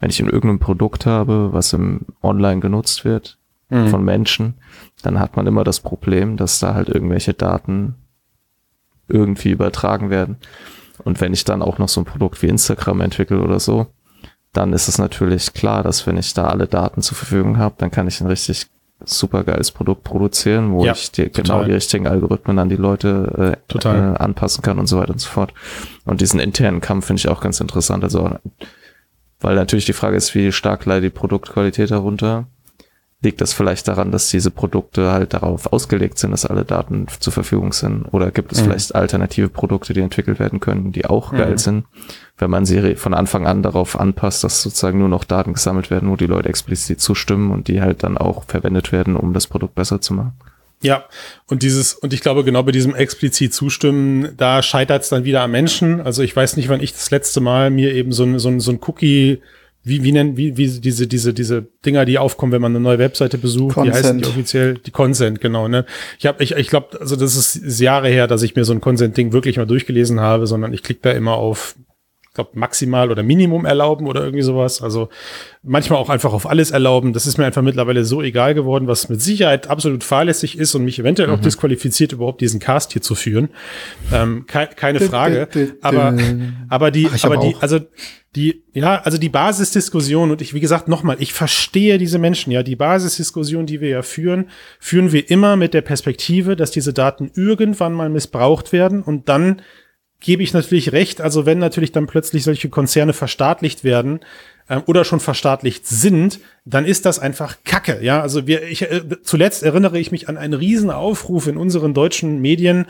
[0.02, 3.38] wenn ich in irgendeinem Produkt habe, was im Online genutzt wird
[3.70, 3.86] mhm.
[3.86, 4.54] von Menschen,
[5.02, 7.94] dann hat man immer das Problem, dass da halt irgendwelche Daten
[9.06, 10.38] irgendwie übertragen werden.
[11.04, 13.86] Und wenn ich dann auch noch so ein Produkt wie Instagram entwickle oder so,
[14.52, 17.92] dann ist es natürlich klar, dass wenn ich da alle Daten zur Verfügung habe, dann
[17.92, 18.66] kann ich ein richtig
[19.04, 23.56] super geiles Produkt produzieren, wo ja, ich die, genau die richtigen Algorithmen an die Leute
[23.72, 25.54] äh, äh, anpassen kann und so weiter und so fort.
[26.04, 28.02] Und diesen internen Kampf finde ich auch ganz interessant.
[28.02, 28.36] Also,
[29.42, 32.46] weil natürlich die Frage ist, wie stark leidet die Produktqualität darunter?
[33.24, 37.32] Liegt das vielleicht daran, dass diese Produkte halt darauf ausgelegt sind, dass alle Daten zur
[37.32, 38.04] Verfügung sind?
[38.10, 38.64] Oder gibt es mhm.
[38.64, 41.36] vielleicht alternative Produkte, die entwickelt werden können, die auch mhm.
[41.36, 41.84] geil sind,
[42.38, 46.10] wenn man sie von Anfang an darauf anpasst, dass sozusagen nur noch Daten gesammelt werden,
[46.10, 49.76] wo die Leute explizit zustimmen und die halt dann auch verwendet werden, um das Produkt
[49.76, 50.32] besser zu machen?
[50.82, 51.04] Ja,
[51.46, 55.40] und dieses, und ich glaube, genau bei diesem explizit zustimmen, da scheitert es dann wieder
[55.42, 56.00] am Menschen.
[56.00, 58.60] Also ich weiß nicht, wann ich das letzte Mal mir eben so ein, so ein,
[58.60, 59.40] so ein Cookie
[59.84, 62.98] wie, wie nennen, wie, wie diese, diese, diese Dinger, die aufkommen, wenn man eine neue
[62.98, 63.94] Webseite besucht, Consent.
[63.94, 65.86] die heißen die offiziell, die Consent, genau, ne?
[66.18, 68.80] Ich habe, ich, ich glaube, also das ist, Jahre her, dass ich mir so ein
[68.80, 71.74] Consent-Ding wirklich mal durchgelesen habe, sondern ich klicke da immer auf,
[72.34, 74.80] glaube, maximal oder Minimum erlauben oder irgendwie sowas.
[74.80, 75.10] Also
[75.62, 77.12] manchmal auch einfach auf alles erlauben.
[77.12, 80.84] Das ist mir einfach mittlerweile so egal geworden, was mit Sicherheit absolut fahrlässig ist und
[80.84, 81.34] mich eventuell mhm.
[81.34, 83.50] auch disqualifiziert, überhaupt diesen Cast hier zu führen.
[84.12, 85.48] Ähm, ke keine Frage.
[85.82, 86.16] aber,
[86.68, 87.80] aber die, Ach, aber die, also
[88.34, 92.62] die, ja, also die Basisdiskussion und ich, wie gesagt, nochmal, ich verstehe diese Menschen, ja,
[92.62, 94.48] die Basisdiskussion, die wir ja führen,
[94.80, 99.60] führen wir immer mit der Perspektive, dass diese Daten irgendwann mal missbraucht werden und dann
[100.22, 104.20] gebe ich natürlich recht, also wenn natürlich dann plötzlich solche Konzerne verstaatlicht werden,
[104.68, 107.98] ähm, oder schon verstaatlicht sind, dann ist das einfach Kacke.
[108.00, 111.94] Ja, also wir, ich, äh, zuletzt erinnere ich mich an einen riesen Aufruf in unseren
[111.94, 112.86] deutschen Medien,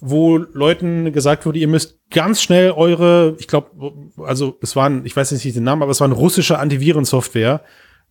[0.00, 3.92] wo Leuten gesagt wurde, ihr müsst ganz schnell eure, ich glaube,
[4.24, 7.62] also es waren, ich weiß nicht den Namen, aber es war eine russische Antivirensoftware,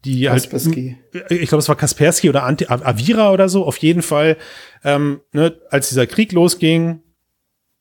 [0.04, 0.98] die halt, Kaspersky.
[1.14, 4.36] halt, ich glaube, es war Kaspersky oder Anti Avira oder so, auf jeden Fall,
[4.84, 7.02] ähm, ne, als dieser Krieg losging,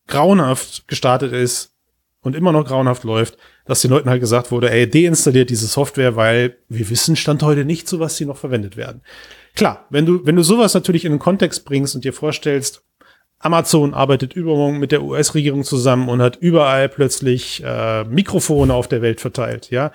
[0.06, 1.72] grauenhaft gestartet ist
[2.20, 6.16] und immer noch grauenhaft läuft, dass den Leuten halt gesagt wurde, ey, deinstalliert diese Software,
[6.16, 9.02] weil wir wissen Stand heute nicht, zu was sie noch verwendet werden.
[9.54, 12.82] Klar, wenn du, wenn du sowas natürlich in den Kontext bringst und dir vorstellst,
[13.38, 19.02] Amazon arbeitet übermorgen mit der US-Regierung zusammen und hat überall plötzlich äh, Mikrofone auf der
[19.02, 19.92] Welt verteilt, ja.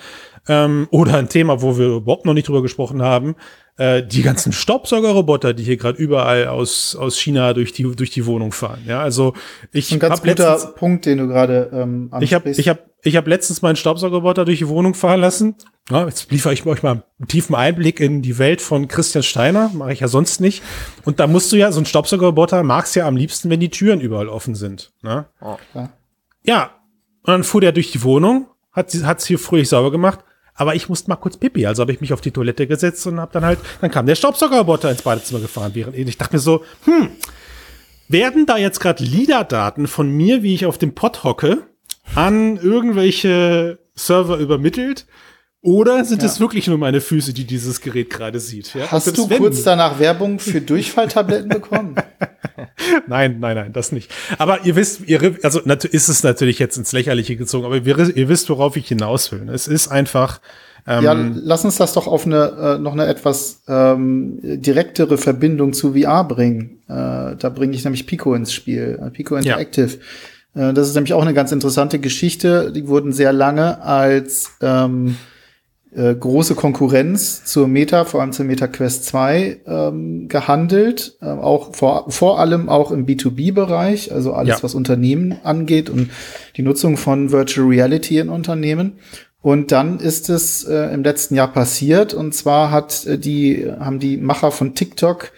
[0.51, 3.35] Ähm, oder ein Thema, wo wir überhaupt noch nicht drüber gesprochen haben,
[3.77, 8.25] äh, die ganzen Staubsaugerroboter, die hier gerade überall aus, aus China durch die, durch die
[8.25, 8.81] Wohnung fahren.
[8.85, 9.33] Ja, also
[9.71, 12.23] ich ein ganz guter letztens, Punkt, den du gerade ähm, ansprichst.
[12.23, 15.55] Ich habe ich hab, ich hab letztens meinen Staubsaugerroboter durch die Wohnung fahren lassen.
[15.89, 19.71] Ja, jetzt liefere ich euch mal einen tiefen Einblick in die Welt von Christian Steiner.
[19.73, 20.63] Mache ich ja sonst nicht.
[21.05, 24.01] Und da musst du ja, so ein Staubsaugerroboter magst ja am liebsten, wenn die Türen
[24.01, 24.91] überall offen sind.
[25.01, 25.27] Ne?
[25.39, 25.55] Oh,
[26.43, 26.71] ja,
[27.23, 30.19] und dann fuhr der durch die Wohnung, hat es hier fröhlich sauber gemacht
[30.61, 33.19] aber ich musste mal kurz pipi, also habe ich mich auf die Toilette gesetzt und
[33.19, 36.63] habe dann halt, dann kam der Staubsaugerroboter ins Badezimmer gefahren, während ich dachte mir so,
[36.85, 37.09] hm,
[38.07, 41.63] werden da jetzt gerade LIDAR-Daten von mir, wie ich auf dem Pott hocke,
[42.13, 45.07] an irgendwelche Server übermittelt?
[45.63, 46.27] Oder sind ja.
[46.27, 48.73] es wirklich nur meine Füße, die dieses Gerät gerade sieht?
[48.73, 48.89] Ja?
[48.89, 51.95] Hast du kurz danach Werbung für Durchfalltabletten bekommen?
[53.07, 54.11] nein, nein, nein, das nicht.
[54.39, 58.27] Aber ihr wisst, ihr, also ist es natürlich jetzt ins Lächerliche gezogen, aber ihr, ihr
[58.27, 59.49] wisst, worauf ich hinaus will.
[59.49, 60.41] Es ist einfach.
[60.87, 65.73] Ähm, ja, lass uns das doch auf eine äh, noch eine etwas ähm, direktere Verbindung
[65.73, 66.79] zu VR bringen.
[66.87, 69.99] Äh, da bringe ich nämlich Pico ins Spiel, äh, Pico Interactive.
[70.55, 70.71] Ja.
[70.71, 72.71] Äh, das ist nämlich auch eine ganz interessante Geschichte.
[72.71, 75.17] Die wurden sehr lange als ähm,
[75.93, 81.75] äh, große Konkurrenz zur Meta, vor allem zur Meta Quest 2 ähm, gehandelt, äh, auch
[81.75, 84.63] vor, vor allem auch im B2B-Bereich, also alles, ja.
[84.63, 86.09] was Unternehmen angeht und
[86.55, 88.99] die Nutzung von Virtual Reality in Unternehmen.
[89.41, 93.99] Und dann ist es äh, im letzten Jahr passiert, und zwar hat äh, die, haben
[93.99, 95.31] die Macher von TikTok,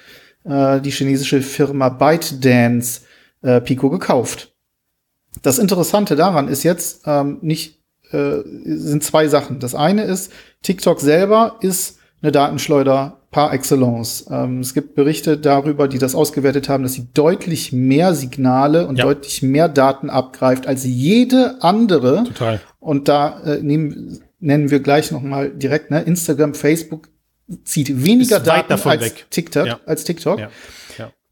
[0.43, 3.01] äh, die chinesische Firma ByteDance,
[3.41, 4.53] äh, Pico gekauft.
[5.41, 7.82] Das Interessante daran ist jetzt ähm, nicht
[8.13, 9.59] äh, sind zwei Sachen.
[9.59, 14.25] Das eine ist, TikTok selber ist eine Datenschleuder par excellence.
[14.29, 18.97] Ähm, es gibt Berichte darüber, die das ausgewertet haben, dass sie deutlich mehr Signale und
[18.97, 19.05] ja.
[19.05, 22.23] deutlich mehr Daten abgreift als jede andere.
[22.25, 22.61] Total.
[22.79, 27.09] Und da äh, nehmen, nennen wir gleich noch mal direkt, ne, Instagram, Facebook
[27.65, 29.25] zieht weniger Daten als weg.
[29.29, 29.79] TikTok, ja.
[29.85, 30.39] als TikTok.
[30.39, 30.49] Ja.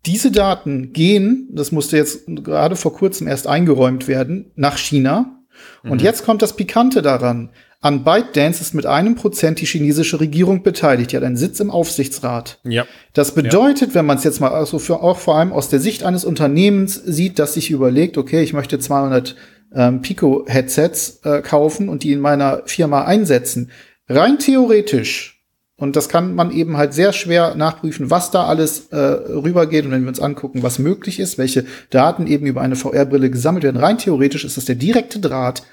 [0.08, 5.41] Diese Daten gehen, das musste jetzt gerade vor kurzem erst eingeräumt werden, nach China
[5.84, 6.06] und mhm.
[6.06, 7.50] jetzt kommt das Pikante daran.
[7.84, 11.12] An ByteDance ist mit einem Prozent die chinesische Regierung beteiligt.
[11.12, 12.60] Die hat einen Sitz im Aufsichtsrat.
[12.64, 12.86] Ja.
[13.14, 13.96] Das bedeutet, ja.
[13.96, 16.94] wenn man es jetzt mal also für, auch vor allem aus der Sicht eines Unternehmens
[16.94, 19.36] sieht, das sich überlegt, okay, ich möchte 200
[19.74, 23.72] ähm, Pico-Headsets äh, kaufen und die in meiner Firma einsetzen.
[24.08, 25.41] Rein theoretisch
[25.82, 29.84] und das kann man eben halt sehr schwer nachprüfen, was da alles äh, rübergeht.
[29.84, 33.64] Und wenn wir uns angucken, was möglich ist, welche Daten eben über eine VR-Brille gesammelt
[33.64, 35.64] werden, rein theoretisch ist das der direkte Draht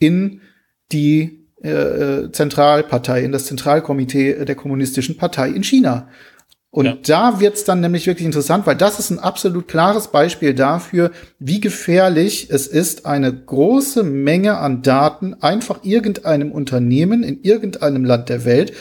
[0.00, 0.40] in
[0.90, 6.08] die äh, Zentralpartei, in das Zentralkomitee der Kommunistischen Partei in China.
[6.70, 6.96] Und ja.
[7.04, 11.60] da wird's dann nämlich wirklich interessant, weil das ist ein absolut klares Beispiel dafür, wie
[11.60, 18.44] gefährlich es ist, eine große Menge an Daten einfach irgendeinem Unternehmen in irgendeinem Land der
[18.44, 18.72] Welt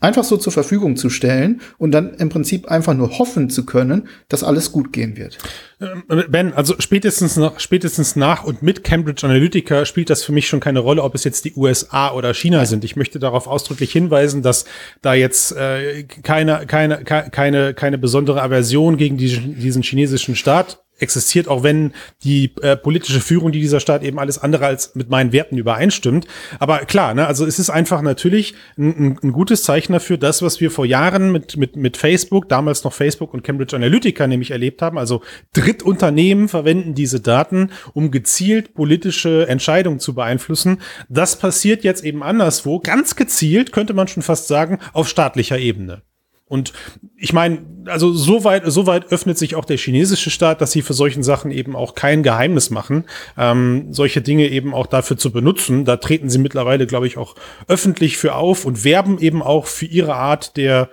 [0.00, 4.08] einfach so zur Verfügung zu stellen und dann im Prinzip einfach nur hoffen zu können,
[4.28, 5.38] dass alles gut gehen wird.
[5.80, 10.48] Ähm, ben, also spätestens nach, spätestens nach und mit Cambridge Analytica spielt das für mich
[10.48, 12.84] schon keine Rolle, ob es jetzt die USA oder China sind.
[12.84, 14.64] Ich möchte darauf ausdrücklich hinweisen, dass
[15.02, 21.48] da jetzt äh, keine, keine, keine, keine besondere Aversion gegen die, diesen chinesischen Staat existiert,
[21.48, 21.92] auch wenn
[22.22, 26.26] die äh, politische Führung, die dieser Staat eben alles andere als mit meinen Werten übereinstimmt.
[26.58, 30.60] Aber klar, ne, also es ist einfach natürlich ein, ein gutes Zeichen dafür, das, was
[30.60, 34.82] wir vor Jahren mit, mit, mit Facebook, damals noch Facebook und Cambridge Analytica nämlich erlebt
[34.82, 34.98] haben.
[34.98, 35.22] Also
[35.52, 40.78] Drittunternehmen verwenden diese Daten, um gezielt politische Entscheidungen zu beeinflussen.
[41.08, 46.02] Das passiert jetzt eben anderswo, ganz gezielt, könnte man schon fast sagen, auf staatlicher Ebene.
[46.50, 46.72] Und
[47.16, 50.82] ich meine, also so weit, so weit öffnet sich auch der chinesische Staat, dass sie
[50.82, 53.04] für solchen Sachen eben auch kein Geheimnis machen,
[53.38, 55.84] ähm, solche Dinge eben auch dafür zu benutzen.
[55.84, 57.36] Da treten sie mittlerweile, glaube ich, auch
[57.68, 60.90] öffentlich für auf und werben eben auch für ihre Art der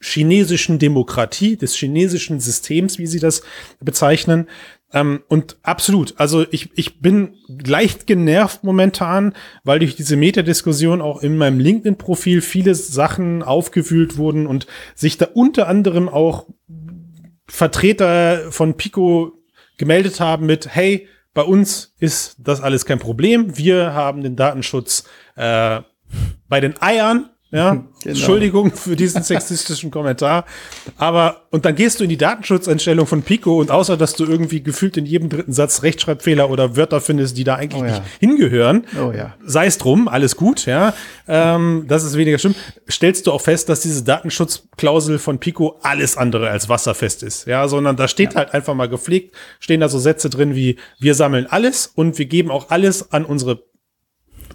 [0.00, 3.42] chinesischen Demokratie, des chinesischen Systems, wie sie das
[3.80, 4.48] bezeichnen.
[4.94, 9.34] Ähm, und absolut, also ich, ich bin leicht genervt momentan,
[9.64, 15.26] weil durch diese Metadiskussion auch in meinem LinkedIn-Profil viele Sachen aufgewühlt wurden und sich da
[15.34, 16.46] unter anderem auch
[17.48, 19.32] Vertreter von Pico
[19.78, 23.58] gemeldet haben mit, hey, bei uns ist das alles kein Problem.
[23.58, 25.02] Wir haben den Datenschutz
[25.34, 25.80] äh,
[26.48, 27.86] bei den Eiern ja, genau.
[28.04, 30.44] Entschuldigung für diesen sexistischen Kommentar.
[30.98, 34.62] Aber, und dann gehst du in die Datenschutzeinstellung von Pico und außer, dass du irgendwie
[34.62, 38.00] gefühlt in jedem dritten Satz Rechtschreibfehler oder Wörter findest, die da eigentlich oh ja.
[38.00, 39.34] nicht hingehören, oh ja.
[39.44, 40.94] sei es drum, alles gut, ja,
[41.28, 42.56] ähm, das ist weniger schlimm,
[42.90, 47.68] stellst du auch fest, dass diese Datenschutzklausel von Pico alles andere als wasserfest ist, ja,
[47.68, 48.40] sondern da steht ja.
[48.40, 52.26] halt einfach mal gepflegt, stehen da so Sätze drin wie, wir sammeln alles und wir
[52.26, 53.62] geben auch alles an unsere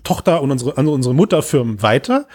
[0.03, 2.27] Tochter und unsere, an unsere Mutterfirmen weiter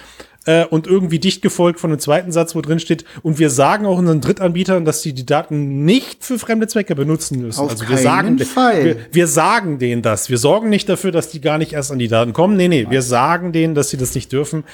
[0.47, 3.86] äh, und irgendwie dicht gefolgt von einem zweiten Satz, wo drin steht, und wir sagen
[3.86, 7.61] auch unseren Drittanbietern, dass sie die Daten nicht für fremde Zwecke benutzen müssen.
[7.61, 8.84] Auf also wir sagen, Fall.
[8.84, 10.28] Wir, wir, sagen denen das.
[10.30, 12.57] Wir sorgen nicht dafür, dass die gar nicht erst an die Daten kommen.
[12.57, 14.64] Nee, nee, wir sagen denen, dass sie das nicht dürfen.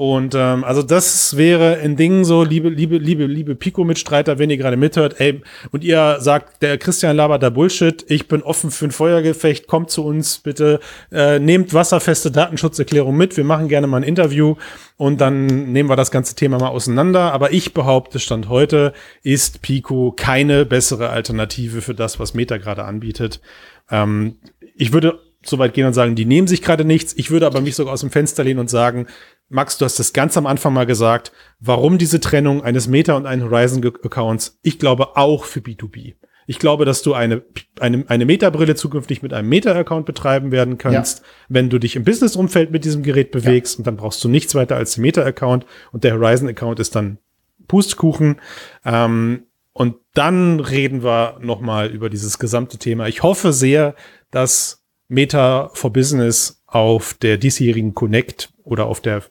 [0.00, 4.56] Und ähm, also das wäre ein Ding so, liebe, liebe, liebe, liebe Pico-Mitstreiter, wenn ihr
[4.56, 5.42] gerade mithört, ey,
[5.72, 9.90] und ihr sagt, der Christian labert da Bullshit, ich bin offen für ein Feuergefecht, kommt
[9.90, 10.80] zu uns bitte,
[11.12, 14.54] äh, nehmt wasserfeste Datenschutzerklärung mit, wir machen gerne mal ein Interview
[14.96, 17.34] und dann nehmen wir das ganze Thema mal auseinander.
[17.34, 22.84] Aber ich behaupte, Stand heute ist Pico keine bessere Alternative für das, was Meta gerade
[22.84, 23.42] anbietet.
[23.90, 24.36] Ähm,
[24.76, 27.14] ich würde so weit gehen und sagen, die nehmen sich gerade nichts.
[27.16, 29.06] Ich würde aber mich sogar aus dem Fenster lehnen und sagen,
[29.50, 33.26] Max, du hast das ganz am Anfang mal gesagt, warum diese Trennung eines Meta und
[33.26, 34.60] eines Horizon-Accounts?
[34.62, 36.14] Ich glaube auch für B2B.
[36.46, 37.42] Ich glaube, dass du eine,
[37.80, 41.24] eine, eine Meta-Brille zukünftig mit einem Meta-Account betreiben werden kannst, ja.
[41.48, 43.74] wenn du dich im Business-Umfeld mit diesem Gerät bewegst.
[43.74, 43.78] Ja.
[43.78, 45.66] Und dann brauchst du nichts weiter als den Meta-Account.
[45.90, 47.18] Und der Horizon-Account ist dann
[47.66, 48.40] Pustkuchen.
[48.84, 53.08] Ähm, und dann reden wir noch mal über dieses gesamte Thema.
[53.08, 53.96] Ich hoffe sehr,
[54.30, 59.22] dass Meta for Business auf der diesjährigen Connect oder auf der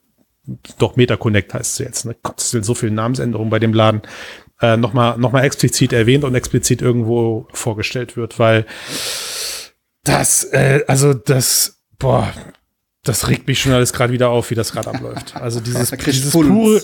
[0.78, 2.06] doch Meta Connect heißt es jetzt.
[2.06, 2.16] Ne?
[2.22, 4.02] Gott, es sind so viele Namensänderungen bei dem Laden.
[4.62, 8.66] Äh, nochmal noch mal explizit erwähnt und explizit irgendwo vorgestellt wird, weil
[10.04, 12.34] das, äh, also das, boah,
[13.04, 15.34] das regt mich schon alles gerade wieder auf, wie das gerade abläuft.
[15.39, 16.82] Also dieses, dieses pure,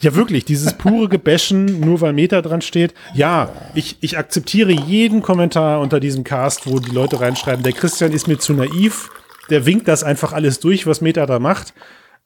[0.00, 2.94] ja wirklich, dieses pure Gebäschen, nur weil Meta dran steht.
[3.14, 8.12] Ja, ich, ich akzeptiere jeden Kommentar unter diesem Cast, wo die Leute reinschreiben, der Christian
[8.12, 9.10] ist mir zu naiv,
[9.50, 11.74] der winkt das einfach alles durch, was Meta da macht.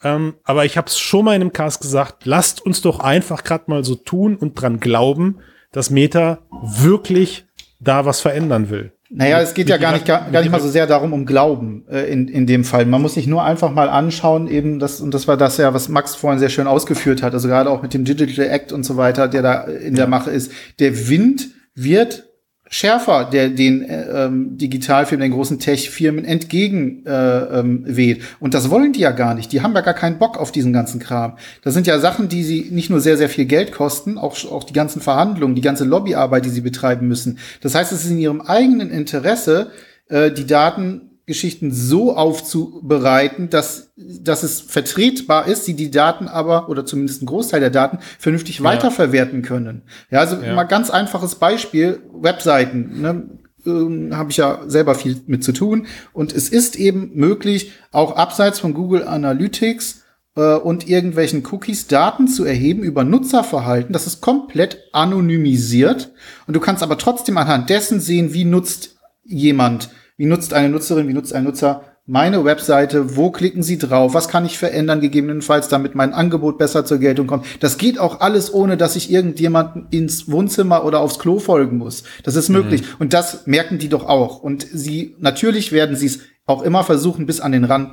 [0.04, 3.44] Ähm, aber ich habe es schon mal in einem Cast gesagt, lasst uns doch einfach
[3.44, 5.38] gerade mal so tun und dran glauben,
[5.70, 7.46] dass Meta wirklich
[7.80, 8.92] da was verändern will.
[9.14, 11.84] Naja, es geht ja gar nicht, gar, gar nicht mal so sehr darum, um Glauben
[11.90, 12.86] äh, in, in dem Fall.
[12.86, 15.90] Man muss sich nur einfach mal anschauen, eben das, und das war das ja, was
[15.90, 18.96] Max vorhin sehr schön ausgeführt hat, also gerade auch mit dem Digital Act und so
[18.96, 20.50] weiter, der da in der Mache ist.
[20.78, 22.24] Der Wind wird
[22.72, 28.22] schärfer, der den äh, ähm, Digitalfilm, den großen Tech-Firmen entgegen äh, ähm, weht.
[28.40, 29.52] Und das wollen die ja gar nicht.
[29.52, 31.36] Die haben ja gar keinen Bock auf diesen ganzen Kram.
[31.62, 34.64] Das sind ja Sachen, die sie nicht nur sehr, sehr viel Geld kosten, auch, auch
[34.64, 37.38] die ganzen Verhandlungen, die ganze Lobbyarbeit, die sie betreiben müssen.
[37.60, 39.70] Das heißt, es ist in ihrem eigenen Interesse,
[40.08, 46.68] äh, die Daten Geschichten so aufzubereiten, dass, dass es vertretbar ist, sie die Daten aber,
[46.68, 48.64] oder zumindest ein Großteil der Daten, vernünftig ja.
[48.64, 49.82] weiterverwerten können.
[50.10, 50.54] Ja, also ja.
[50.54, 53.28] mal ganz einfaches Beispiel, Webseiten, ne?
[53.64, 55.86] Ähm, habe ich ja selber viel mit zu tun.
[56.12, 60.02] Und es ist eben möglich, auch abseits von Google Analytics
[60.34, 63.92] äh, und irgendwelchen Cookies Daten zu erheben über Nutzerverhalten.
[63.92, 66.10] Das ist komplett anonymisiert
[66.48, 69.90] und du kannst aber trotzdem anhand dessen sehen, wie nutzt jemand,
[70.22, 74.28] wie nutzt eine Nutzerin, wie nutzt ein Nutzer meine Webseite, wo klicken Sie drauf, was
[74.28, 77.44] kann ich verändern, gegebenenfalls, damit mein Angebot besser zur Geltung kommt.
[77.58, 82.04] Das geht auch alles, ohne dass ich irgendjemanden ins Wohnzimmer oder aufs Klo folgen muss.
[82.22, 82.82] Das ist möglich.
[82.82, 82.86] Mhm.
[83.00, 84.38] Und das merken die doch auch.
[84.38, 87.90] Und sie, natürlich werden sie es auch immer versuchen, bis an den Rand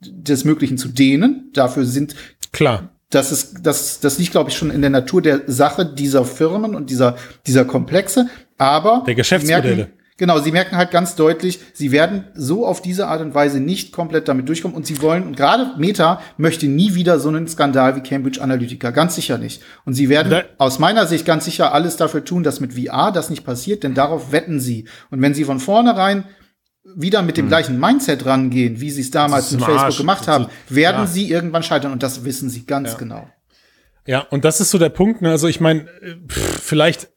[0.00, 1.52] des Möglichen zu dehnen.
[1.54, 2.16] Dafür sind
[2.50, 2.90] klar.
[3.10, 6.74] Das ist, das, das liegt, glaube ich, schon in der Natur der Sache dieser Firmen
[6.74, 7.16] und dieser,
[7.46, 8.26] dieser Komplexe.
[8.56, 9.76] Aber der Geschäftsmodelle.
[9.76, 13.60] Merken, Genau, sie merken halt ganz deutlich, sie werden so auf diese Art und Weise
[13.60, 17.46] nicht komplett damit durchkommen und sie wollen, und gerade Meta möchte nie wieder so einen
[17.46, 19.62] Skandal wie Cambridge Analytica, ganz sicher nicht.
[19.84, 23.12] Und sie werden da aus meiner Sicht ganz sicher alles dafür tun, dass mit VR
[23.12, 24.88] das nicht passiert, denn darauf wetten sie.
[25.10, 26.24] Und wenn sie von vornherein
[26.96, 27.48] wieder mit dem hm.
[27.48, 29.98] gleichen Mindset rangehen, wie sie es damals mit Facebook Arsch.
[29.98, 31.06] gemacht haben, werden ja.
[31.06, 32.98] sie irgendwann scheitern und das wissen sie ganz ja.
[32.98, 33.28] genau.
[34.04, 35.30] Ja, und das ist so der Punkt, ne?
[35.30, 35.86] also ich meine,
[36.28, 37.10] vielleicht,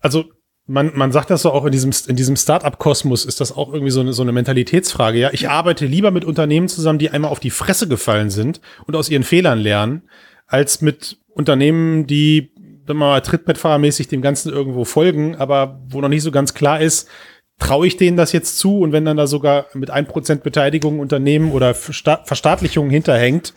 [0.00, 0.26] also
[0.70, 3.90] man, man sagt das so auch in diesem, in diesem Startup-Kosmos ist das auch irgendwie
[3.90, 5.18] so eine, so eine Mentalitätsfrage.
[5.18, 8.94] Ja, ich arbeite lieber mit Unternehmen zusammen, die einmal auf die Fresse gefallen sind und
[8.94, 10.02] aus ihren Fehlern lernen,
[10.46, 12.52] als mit Unternehmen, die,
[12.86, 16.80] wenn man mal trittbettfahrermäßig dem Ganzen irgendwo folgen, aber wo noch nicht so ganz klar
[16.80, 17.08] ist,
[17.60, 20.98] traue ich denen das jetzt zu und wenn dann da sogar mit ein Prozent Beteiligung
[20.98, 23.54] Unternehmen oder Verstaatlichung hinterhängt,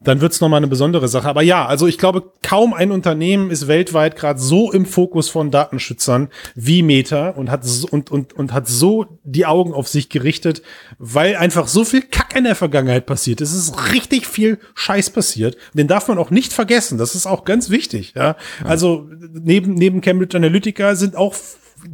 [0.00, 1.26] dann wird's es nochmal eine besondere Sache.
[1.26, 5.50] Aber ja, also ich glaube, kaum ein Unternehmen ist weltweit gerade so im Fokus von
[5.50, 10.10] Datenschützern wie Meta und hat, so, und, und, und hat so die Augen auf sich
[10.10, 10.62] gerichtet,
[10.98, 13.40] weil einfach so viel Kack in der Vergangenheit passiert.
[13.40, 15.56] Es ist richtig viel Scheiß passiert.
[15.72, 16.98] Den darf man auch nicht vergessen.
[16.98, 18.12] Das ist auch ganz wichtig.
[18.14, 18.36] Ja?
[18.64, 21.34] Also neben, neben Cambridge Analytica sind auch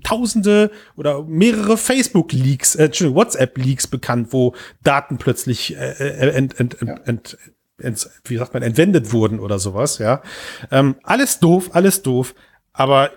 [0.03, 6.89] tausende oder mehrere Facebook-Leaks, äh, WhatsApp-Leaks bekannt, wo Daten plötzlich äh, äh, ent, ent, ent,
[6.89, 6.97] ja.
[7.05, 7.39] ent,
[7.79, 10.23] ent, wie sagt man, entwendet wurden oder sowas, ja.
[10.71, 12.35] Ähm, alles doof, alles doof,
[12.73, 13.11] aber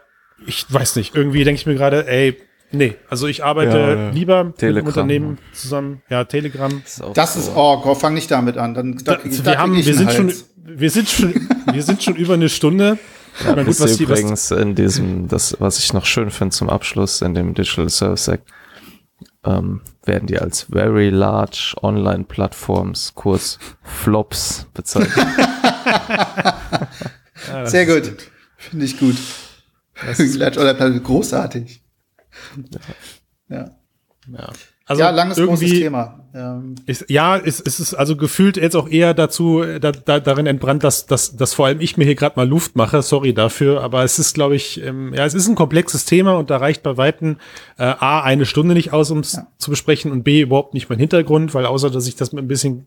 [0.45, 2.37] ich weiß nicht, irgendwie denke ich mir gerade, ey,
[2.71, 4.09] Nee, also ich arbeite ja, ja.
[4.09, 6.01] lieber Telegram, mit Unternehmen zusammen.
[6.09, 6.81] Ja, Telegram.
[6.83, 8.73] Das ist, das ist oh, fang nicht damit an.
[8.73, 12.33] Dann, da, da, wir haben, wir sind schon, wir sind schon, wir sind schon über
[12.33, 12.97] eine Stunde.
[13.43, 17.21] Ja, Na gut, was übrigens in diesem, das, was ich noch schön finde zum Abschluss
[17.21, 18.47] in dem Digital Service Act,
[19.43, 25.15] ähm, werden die als Very Large Online Platforms, Kurs Flops bezeichnet.
[27.47, 28.03] ja, Sehr gut.
[28.03, 28.31] gut.
[28.57, 29.15] Finde ich gut.
[30.17, 31.83] Large Online Platforms, großartig.
[33.49, 33.57] Ja.
[33.57, 33.75] ja.
[34.27, 34.49] ja.
[34.87, 36.19] Also ja, langes, großes Thema.
[36.35, 36.75] Ähm.
[36.85, 40.83] Ist, ja, es, es ist also gefühlt jetzt auch eher dazu, da, da, darin entbrannt,
[40.83, 43.01] dass, dass, dass vor allem ich mir hier gerade mal Luft mache.
[43.01, 46.51] Sorry dafür, aber es ist, glaube ich, ähm, ja, es ist ein komplexes Thema und
[46.51, 47.37] da reicht bei Weitem
[47.79, 49.47] äh, A, eine Stunde nicht aus, um es ja.
[49.57, 52.47] zu besprechen und B, überhaupt nicht mein Hintergrund, weil außer, dass ich das mit ein
[52.47, 52.85] bisschen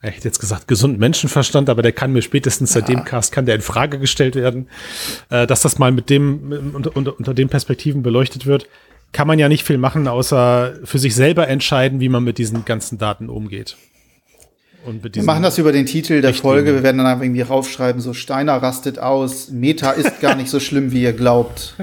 [0.00, 3.46] ich hätte jetzt gesagt, gesunden Menschenverstand, aber der kann mir spätestens seit dem Cast kann
[3.46, 4.68] der in Frage gestellt werden,
[5.28, 8.68] äh, dass das mal mit dem unter, unter, unter den Perspektiven beleuchtet wird
[9.12, 12.64] kann man ja nicht viel machen, außer für sich selber entscheiden, wie man mit diesen
[12.64, 13.76] ganzen Daten umgeht.
[14.84, 16.74] wir machen das über den Titel der Folge.
[16.74, 20.60] Wir werden dann einfach irgendwie raufschreiben, so Steiner rastet aus, Meta ist gar nicht so
[20.60, 21.74] schlimm, wie ihr glaubt.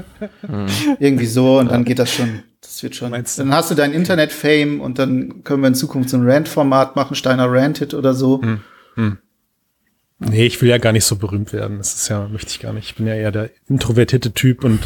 [0.45, 0.67] Hm.
[0.99, 2.43] irgendwie so und dann geht das schon.
[2.61, 3.11] Das wird schon.
[3.11, 7.15] Dann hast du dein Internet-Fame und dann können wir in Zukunft so ein Rant-Format machen,
[7.15, 8.41] Steiner rantet oder so.
[8.41, 8.59] Hm.
[8.95, 9.17] Hm.
[10.19, 11.77] Nee, ich will ja gar nicht so berühmt werden.
[11.77, 12.85] Das ist ja, möchte ich gar nicht.
[12.85, 14.79] Ich bin ja eher der introvertierte Typ und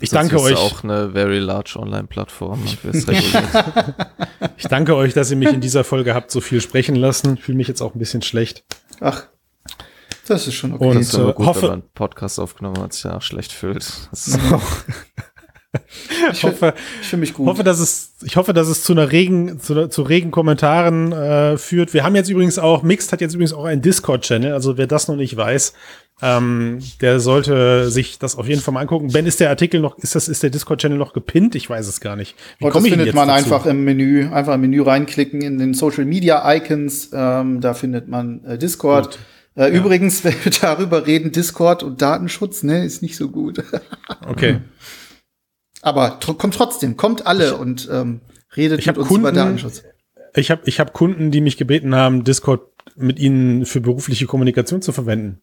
[0.00, 0.56] ich danke euch.
[0.56, 2.64] auch eine very large Online-Plattform.
[4.56, 7.36] ich danke euch, dass ihr mich in dieser Folge habt so viel sprechen lassen.
[7.36, 8.64] Fühle mich jetzt auch ein bisschen schlecht.
[9.00, 9.26] Ach,
[10.30, 10.84] das ist schon okay.
[10.84, 13.84] Und ist äh, gut, hoffe, wenn man einen Podcast aufgenommen hat, sich ja schlecht fühlt.
[16.32, 17.48] ich hoffe, ich fühle mich gut.
[17.48, 21.58] Hoffe, dass es, ich hoffe, dass es zu einer regen, zu, zu regen Kommentaren äh,
[21.58, 21.94] führt.
[21.94, 24.52] Wir haben jetzt übrigens auch, Mixed hat jetzt übrigens auch einen Discord-Channel.
[24.52, 25.72] Also wer das noch nicht weiß,
[26.22, 29.08] ähm, der sollte sich das auf jeden Fall mal angucken.
[29.08, 31.54] Ben, ist der Artikel noch, ist das, ist der Discord-Channel noch gepinnt?
[31.54, 32.34] Ich weiß es gar nicht.
[32.58, 33.44] Wie Und das findet man dazu?
[33.44, 37.10] einfach im Menü, einfach im Menü reinklicken in den Social Media Icons.
[37.12, 39.18] Ähm, da findet man äh, Discord.
[39.56, 39.68] Äh, ja.
[39.68, 43.62] Übrigens, wenn wir darüber reden, Discord und Datenschutz, ne, ist nicht so gut.
[44.28, 44.60] okay.
[45.82, 48.20] Aber tr kommt trotzdem, kommt alle und ähm,
[48.54, 49.84] redet mit uns Kunden, über Datenschutz.
[50.34, 52.60] Ich habe ich hab Kunden, die mich gebeten haben, Discord
[52.96, 55.40] mit ihnen für berufliche Kommunikation zu verwenden.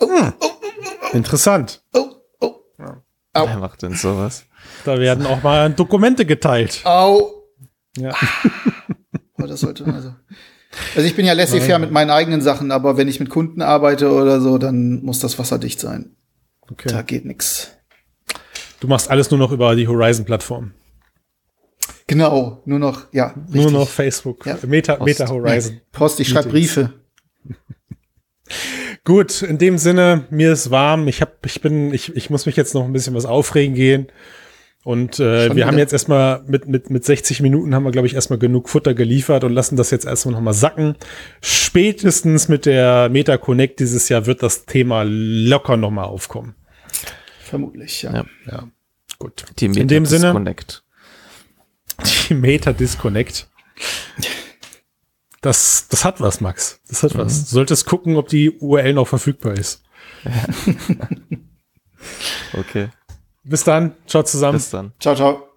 [0.00, 0.32] Hm.
[1.12, 1.82] Interessant.
[1.94, 2.06] Oh,
[2.40, 2.54] oh.
[2.78, 3.02] Ja.
[3.34, 4.44] Wer macht denn sowas?
[4.84, 6.80] Da werden auch mal Dokumente geteilt.
[6.84, 7.44] Au.
[7.96, 8.14] Ja.
[9.38, 10.14] oh, das sollte also.
[10.94, 14.12] Also ich bin ja laissez-faire mit meinen eigenen Sachen, aber wenn ich mit Kunden arbeite
[14.12, 16.14] oder so, dann muss das wasserdicht sein.
[16.70, 16.88] Okay.
[16.88, 17.72] Da geht nix.
[18.78, 20.72] Du machst alles nur noch über die Horizon-Plattform.
[22.06, 23.34] Genau, nur noch, ja.
[23.36, 23.54] Richtig.
[23.54, 24.46] Nur noch Facebook.
[24.46, 24.58] Ja.
[24.66, 25.06] Meta, Post.
[25.06, 25.80] Meta Horizon.
[25.92, 26.92] Post, ich schreibe Briefe.
[29.04, 31.08] Gut, in dem Sinne, mir ist warm.
[31.08, 34.08] Ich hab, ich bin, ich, ich muss mich jetzt noch ein bisschen was aufregen gehen.
[34.82, 38.14] Und äh, wir haben jetzt erstmal mit, mit, mit 60 Minuten haben wir, glaube ich,
[38.14, 40.96] erstmal genug Futter geliefert und lassen das jetzt erstmal nochmal sacken.
[41.42, 46.54] Spätestens mit der Meta Connect dieses Jahr wird das Thema locker nochmal aufkommen.
[47.42, 48.14] Vermutlich, ja.
[48.14, 48.24] ja.
[48.50, 48.68] ja.
[49.18, 49.44] Gut.
[49.58, 50.82] Die Meta In dem Disconnect.
[51.98, 52.10] Sinne.
[52.28, 53.48] Die Meta Disconnect.
[55.40, 56.80] Das, das hat was, Max.
[56.88, 57.18] Das hat mhm.
[57.18, 57.46] was.
[57.46, 59.82] Du solltest gucken, ob die URL noch verfügbar ist.
[62.58, 62.88] okay.
[63.44, 63.94] Bis dann.
[64.06, 64.58] Ciao zusammen.
[64.58, 64.92] Bis dann.
[65.00, 65.49] Ciao, ciao.